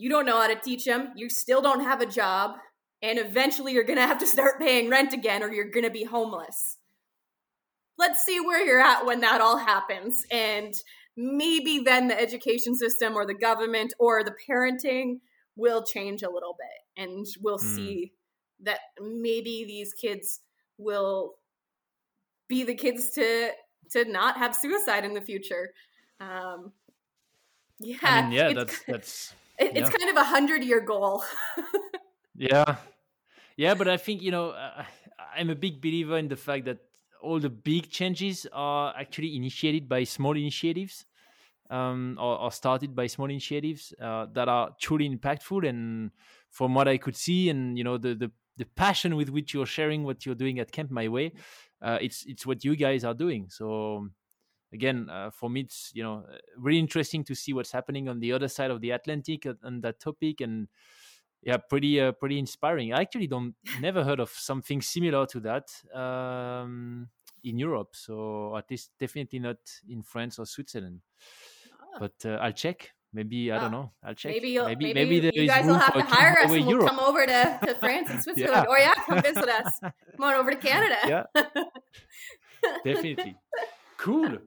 [0.00, 1.12] You don't know how to teach them.
[1.14, 2.56] You still don't have a job.
[3.02, 5.90] And eventually you're going to have to start paying rent again or you're going to
[5.90, 6.78] be homeless.
[7.98, 10.24] Let's see where you're at when that all happens.
[10.30, 10.74] And
[11.18, 15.20] maybe then the education system or the government or the parenting
[15.54, 17.74] will change a little bit and we'll mm.
[17.74, 18.12] see
[18.62, 20.40] that maybe these kids
[20.78, 21.34] will
[22.48, 23.50] be the kids to
[23.90, 25.72] to not have suicide in the future
[26.20, 26.72] um
[27.78, 29.80] yeah I mean, yeah that's that's it, yeah.
[29.80, 31.22] it's kind of a hundred year goal
[32.34, 32.76] yeah
[33.56, 34.84] yeah but i think you know uh,
[35.36, 36.78] i'm a big believer in the fact that
[37.22, 41.04] all the big changes are actually initiated by small initiatives
[41.70, 45.68] um, or, or, started by small initiatives uh, that are truly impactful.
[45.68, 46.10] And
[46.50, 49.66] from what I could see, and you know the the, the passion with which you're
[49.66, 51.32] sharing what you're doing at Camp My Way,
[51.80, 53.46] uh, it's it's what you guys are doing.
[53.48, 54.08] So
[54.72, 56.24] again, uh, for me, it's you know
[56.56, 60.00] really interesting to see what's happening on the other side of the Atlantic on that
[60.00, 60.68] topic and
[61.42, 65.70] yeah pretty uh, pretty inspiring i actually don't never heard of something similar to that
[65.94, 67.08] um,
[67.42, 69.56] in europe so at least definitely not
[69.88, 71.00] in france or switzerland
[71.98, 72.90] but uh, I'll check.
[73.12, 73.90] Maybe I don't know.
[74.04, 74.32] I'll check.
[74.32, 76.86] Maybe you'll, maybe, maybe, maybe you guys will have to hire us and we'll Europe.
[76.86, 78.66] come over to, to France and Switzerland.
[78.68, 78.72] yeah.
[78.72, 79.80] Or yeah, come visit us.
[79.82, 80.96] Come on over to Canada.
[81.08, 81.42] Yeah,
[82.84, 83.36] definitely.
[84.00, 84.38] Cool.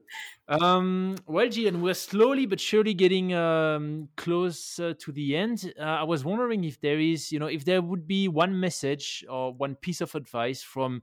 [0.48, 5.72] Um, well, Gian, we're slowly but surely getting um, close to the end.
[5.78, 9.24] Uh, I was wondering if there is, you know, if there would be one message
[9.28, 11.02] or one piece of advice from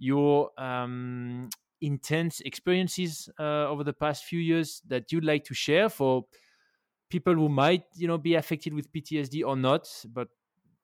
[0.00, 1.48] your um,
[1.80, 6.24] intense experiences uh, over the past few years that you'd like to share for
[7.08, 10.28] people who might you know be affected with PTSD or not, but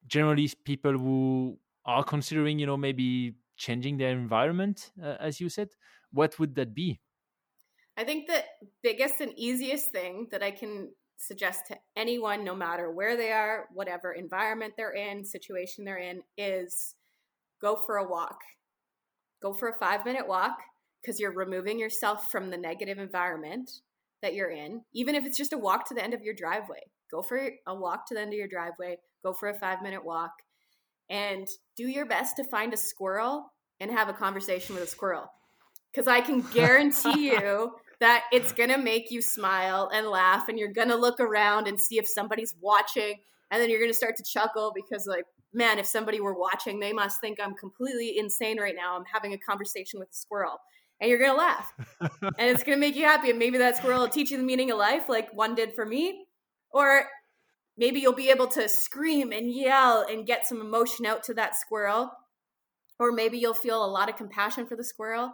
[0.07, 5.71] generally people who are considering you know maybe changing their environment, uh, as you said,
[6.13, 7.01] what would that be?
[7.99, 8.45] I think the
[8.81, 13.67] biggest and easiest thing that I can suggest to anyone, no matter where they are,
[13.75, 16.95] whatever environment they're in, situation they're in, is
[17.61, 18.39] go for a walk.
[19.43, 20.59] Go for a five minute walk
[21.03, 23.69] because you're removing yourself from the negative environment
[24.23, 26.81] that you're in, even if it's just a walk to the end of your driveway.
[27.11, 30.05] Go for a walk to the end of your driveway, go for a five minute
[30.05, 30.31] walk,
[31.11, 35.27] and do your best to find a squirrel and have a conversation with a squirrel.
[35.93, 40.59] Because I can guarantee you that it's going to make you smile and laugh, and
[40.59, 43.17] you're going to look around and see if somebody's watching,
[43.51, 46.81] and then you're going to start to chuckle because, like, man, if somebody were watching,
[46.81, 48.97] they must think I'm completely insane right now.
[48.97, 50.61] I'm having a conversation with a squirrel
[51.01, 51.73] and you're gonna laugh.
[52.23, 54.71] And it's gonna make you happy and maybe that squirrel will teach you the meaning
[54.71, 56.27] of life like one did for me.
[56.71, 57.05] Or
[57.77, 61.57] maybe you'll be able to scream and yell and get some emotion out to that
[61.57, 62.11] squirrel.
[62.99, 65.33] Or maybe you'll feel a lot of compassion for the squirrel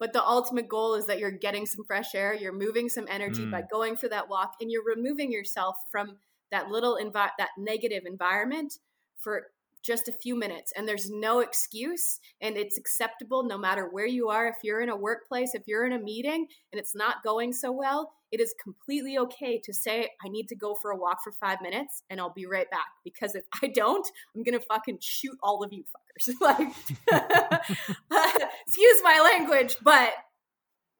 [0.00, 3.44] but the ultimate goal is that you're getting some fresh air you're moving some energy
[3.44, 3.50] mm.
[3.50, 6.16] by going for that walk and you're removing yourself from
[6.50, 8.78] that little envi- that negative environment
[9.16, 9.46] for
[9.82, 14.28] just a few minutes and there's no excuse and it's acceptable no matter where you
[14.28, 17.52] are if you're in a workplace if you're in a meeting and it's not going
[17.52, 21.18] so well it is completely okay to say i need to go for a walk
[21.22, 24.64] for 5 minutes and I'll be right back because if I don't I'm going to
[24.66, 26.34] fucking shoot all of you fuckers.
[26.40, 26.68] Like
[28.66, 30.12] excuse my language but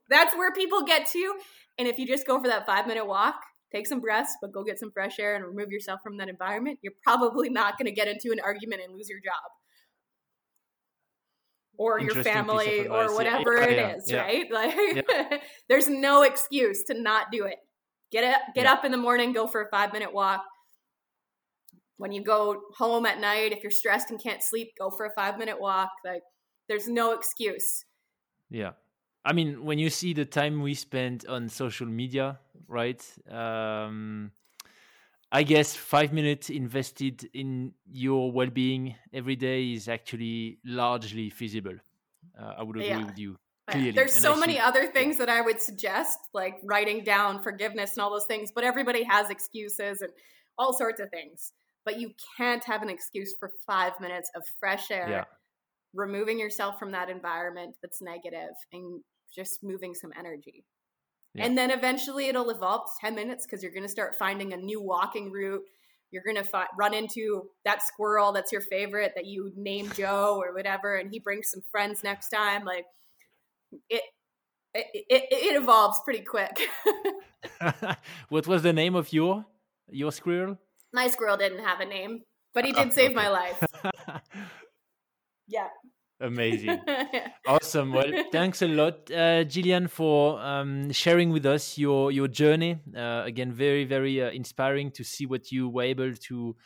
[0.09, 1.35] that's where people get to.
[1.79, 3.37] And if you just go for that 5 minute walk
[3.73, 6.81] take some breaths, but go get some fresh air and remove yourself from that environment,
[6.83, 9.47] you're probably not going to get into an argument and lose your job
[11.81, 14.51] or your family or whatever yeah, yeah, it is, yeah, right?
[15.31, 17.57] Like there's no excuse to not do it.
[18.13, 20.43] Get up, get up in the morning, go for a 5-minute walk.
[21.97, 25.15] When you go home at night, if you're stressed and can't sleep, go for a
[25.19, 25.89] 5-minute walk.
[26.05, 26.23] Like
[26.69, 27.87] there's no excuse.
[28.51, 28.73] Yeah.
[29.25, 33.03] I mean, when you see the time we spend on social media, right?
[33.31, 34.33] Um,
[35.33, 41.77] I guess five minutes invested in your well-being every day is actually largely feasible.
[42.39, 43.05] Uh, I would agree yeah.
[43.05, 43.37] with you.
[43.69, 43.93] Clearly.
[43.93, 47.41] There's and so I many see, other things that I would suggest, like writing down
[47.43, 50.11] forgiveness and all those things, but everybody has excuses and
[50.59, 51.53] all sorts of things.
[51.85, 55.25] But you can't have an excuse for five minutes of fresh air, yeah.
[55.95, 59.01] removing yourself from that environment that's negative and
[59.33, 60.65] just moving some energy.
[61.35, 61.45] Yeah.
[61.45, 64.57] And then eventually it'll evolve to 10 minutes because you're going to start finding a
[64.57, 65.63] new walking route.
[66.11, 70.43] You're going to fi- run into that squirrel that's your favorite that you name Joe
[70.43, 72.65] or whatever, and he brings some friends next time.
[72.65, 72.85] Like
[73.89, 74.03] it,
[74.75, 76.69] it, it, it evolves pretty quick.
[78.29, 79.45] what was the name of your
[79.89, 80.59] your squirrel?
[80.93, 82.23] My squirrel didn't have a name.
[82.55, 83.63] but he ah, did save my life.
[85.49, 85.69] yeah.
[86.21, 86.79] Amazing.
[87.47, 87.93] awesome.
[87.93, 92.79] Well, thanks a lot, uh, Jillian, for um, sharing with us your your journey.
[92.95, 96.57] Uh, again, very very uh, inspiring to see what you were able to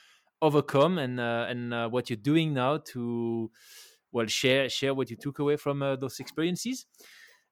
[0.42, 3.50] overcome and uh, and uh, what you're doing now to
[4.10, 6.86] well share share what you took away from uh, those experiences.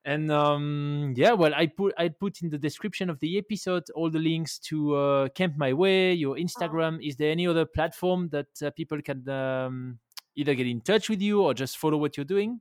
[0.05, 4.11] And um, yeah, well, I put I put in the description of the episode all
[4.11, 6.97] the links to Camp My Way, your Instagram.
[6.97, 7.07] Oh.
[7.07, 10.01] Is there any other platform that people can um,
[10.37, 12.61] either get in touch with you or just follow what you're doing?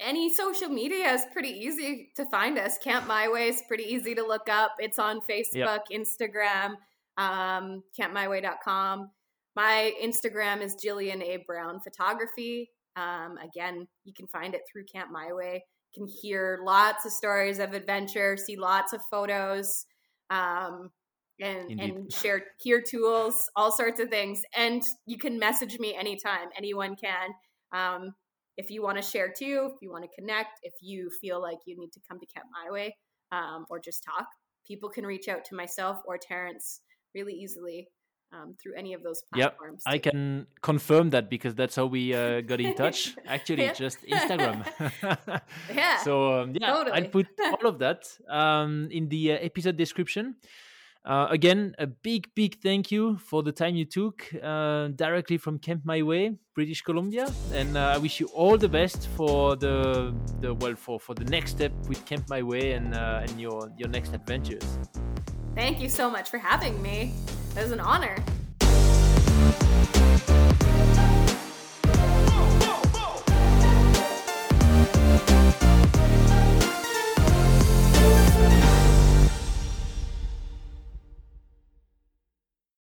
[0.00, 2.78] Any social media is pretty easy to find us.
[2.78, 4.72] Camp My Way is pretty easy to look up.
[4.78, 5.86] It's on Facebook, yep.
[5.90, 6.74] Instagram,
[7.16, 9.10] um, campmyway.com.
[9.54, 11.44] My Instagram is Jillian A.
[11.46, 12.70] Brown Photography.
[12.96, 15.64] Um, again, you can find it through Camp My Way.
[15.94, 19.86] You can hear lots of stories of adventure, see lots of photos.
[20.28, 20.90] Um,
[21.40, 24.42] and and share here tools, all sorts of things.
[24.56, 26.48] And you can message me anytime.
[26.56, 27.30] Anyone can.
[27.72, 28.14] Um,
[28.56, 31.58] if you want to share too, if you want to connect, if you feel like
[31.66, 32.96] you need to come to Camp My Way
[33.32, 34.26] um, or just talk,
[34.66, 36.80] people can reach out to myself or Terrence
[37.14, 37.88] really easily
[38.32, 39.82] um, through any of those platforms.
[39.86, 43.14] Yep, I can confirm that because that's how we uh, got in touch.
[43.26, 43.72] Actually, yeah.
[43.72, 44.66] just Instagram.
[45.74, 45.98] yeah.
[46.04, 47.02] So um, yeah, totally.
[47.02, 50.36] I'll put all of that um, in the uh, episode description.
[51.06, 55.56] Uh, again, a big, big thank you for the time you took uh, directly from
[55.56, 60.12] Camp My Way, British Columbia, and uh, I wish you all the best for the
[60.40, 63.70] the well for for the next step with Camp My Way and uh, and your
[63.78, 64.66] your next adventures.
[65.54, 67.14] Thank you so much for having me.
[67.56, 68.16] It was an honor.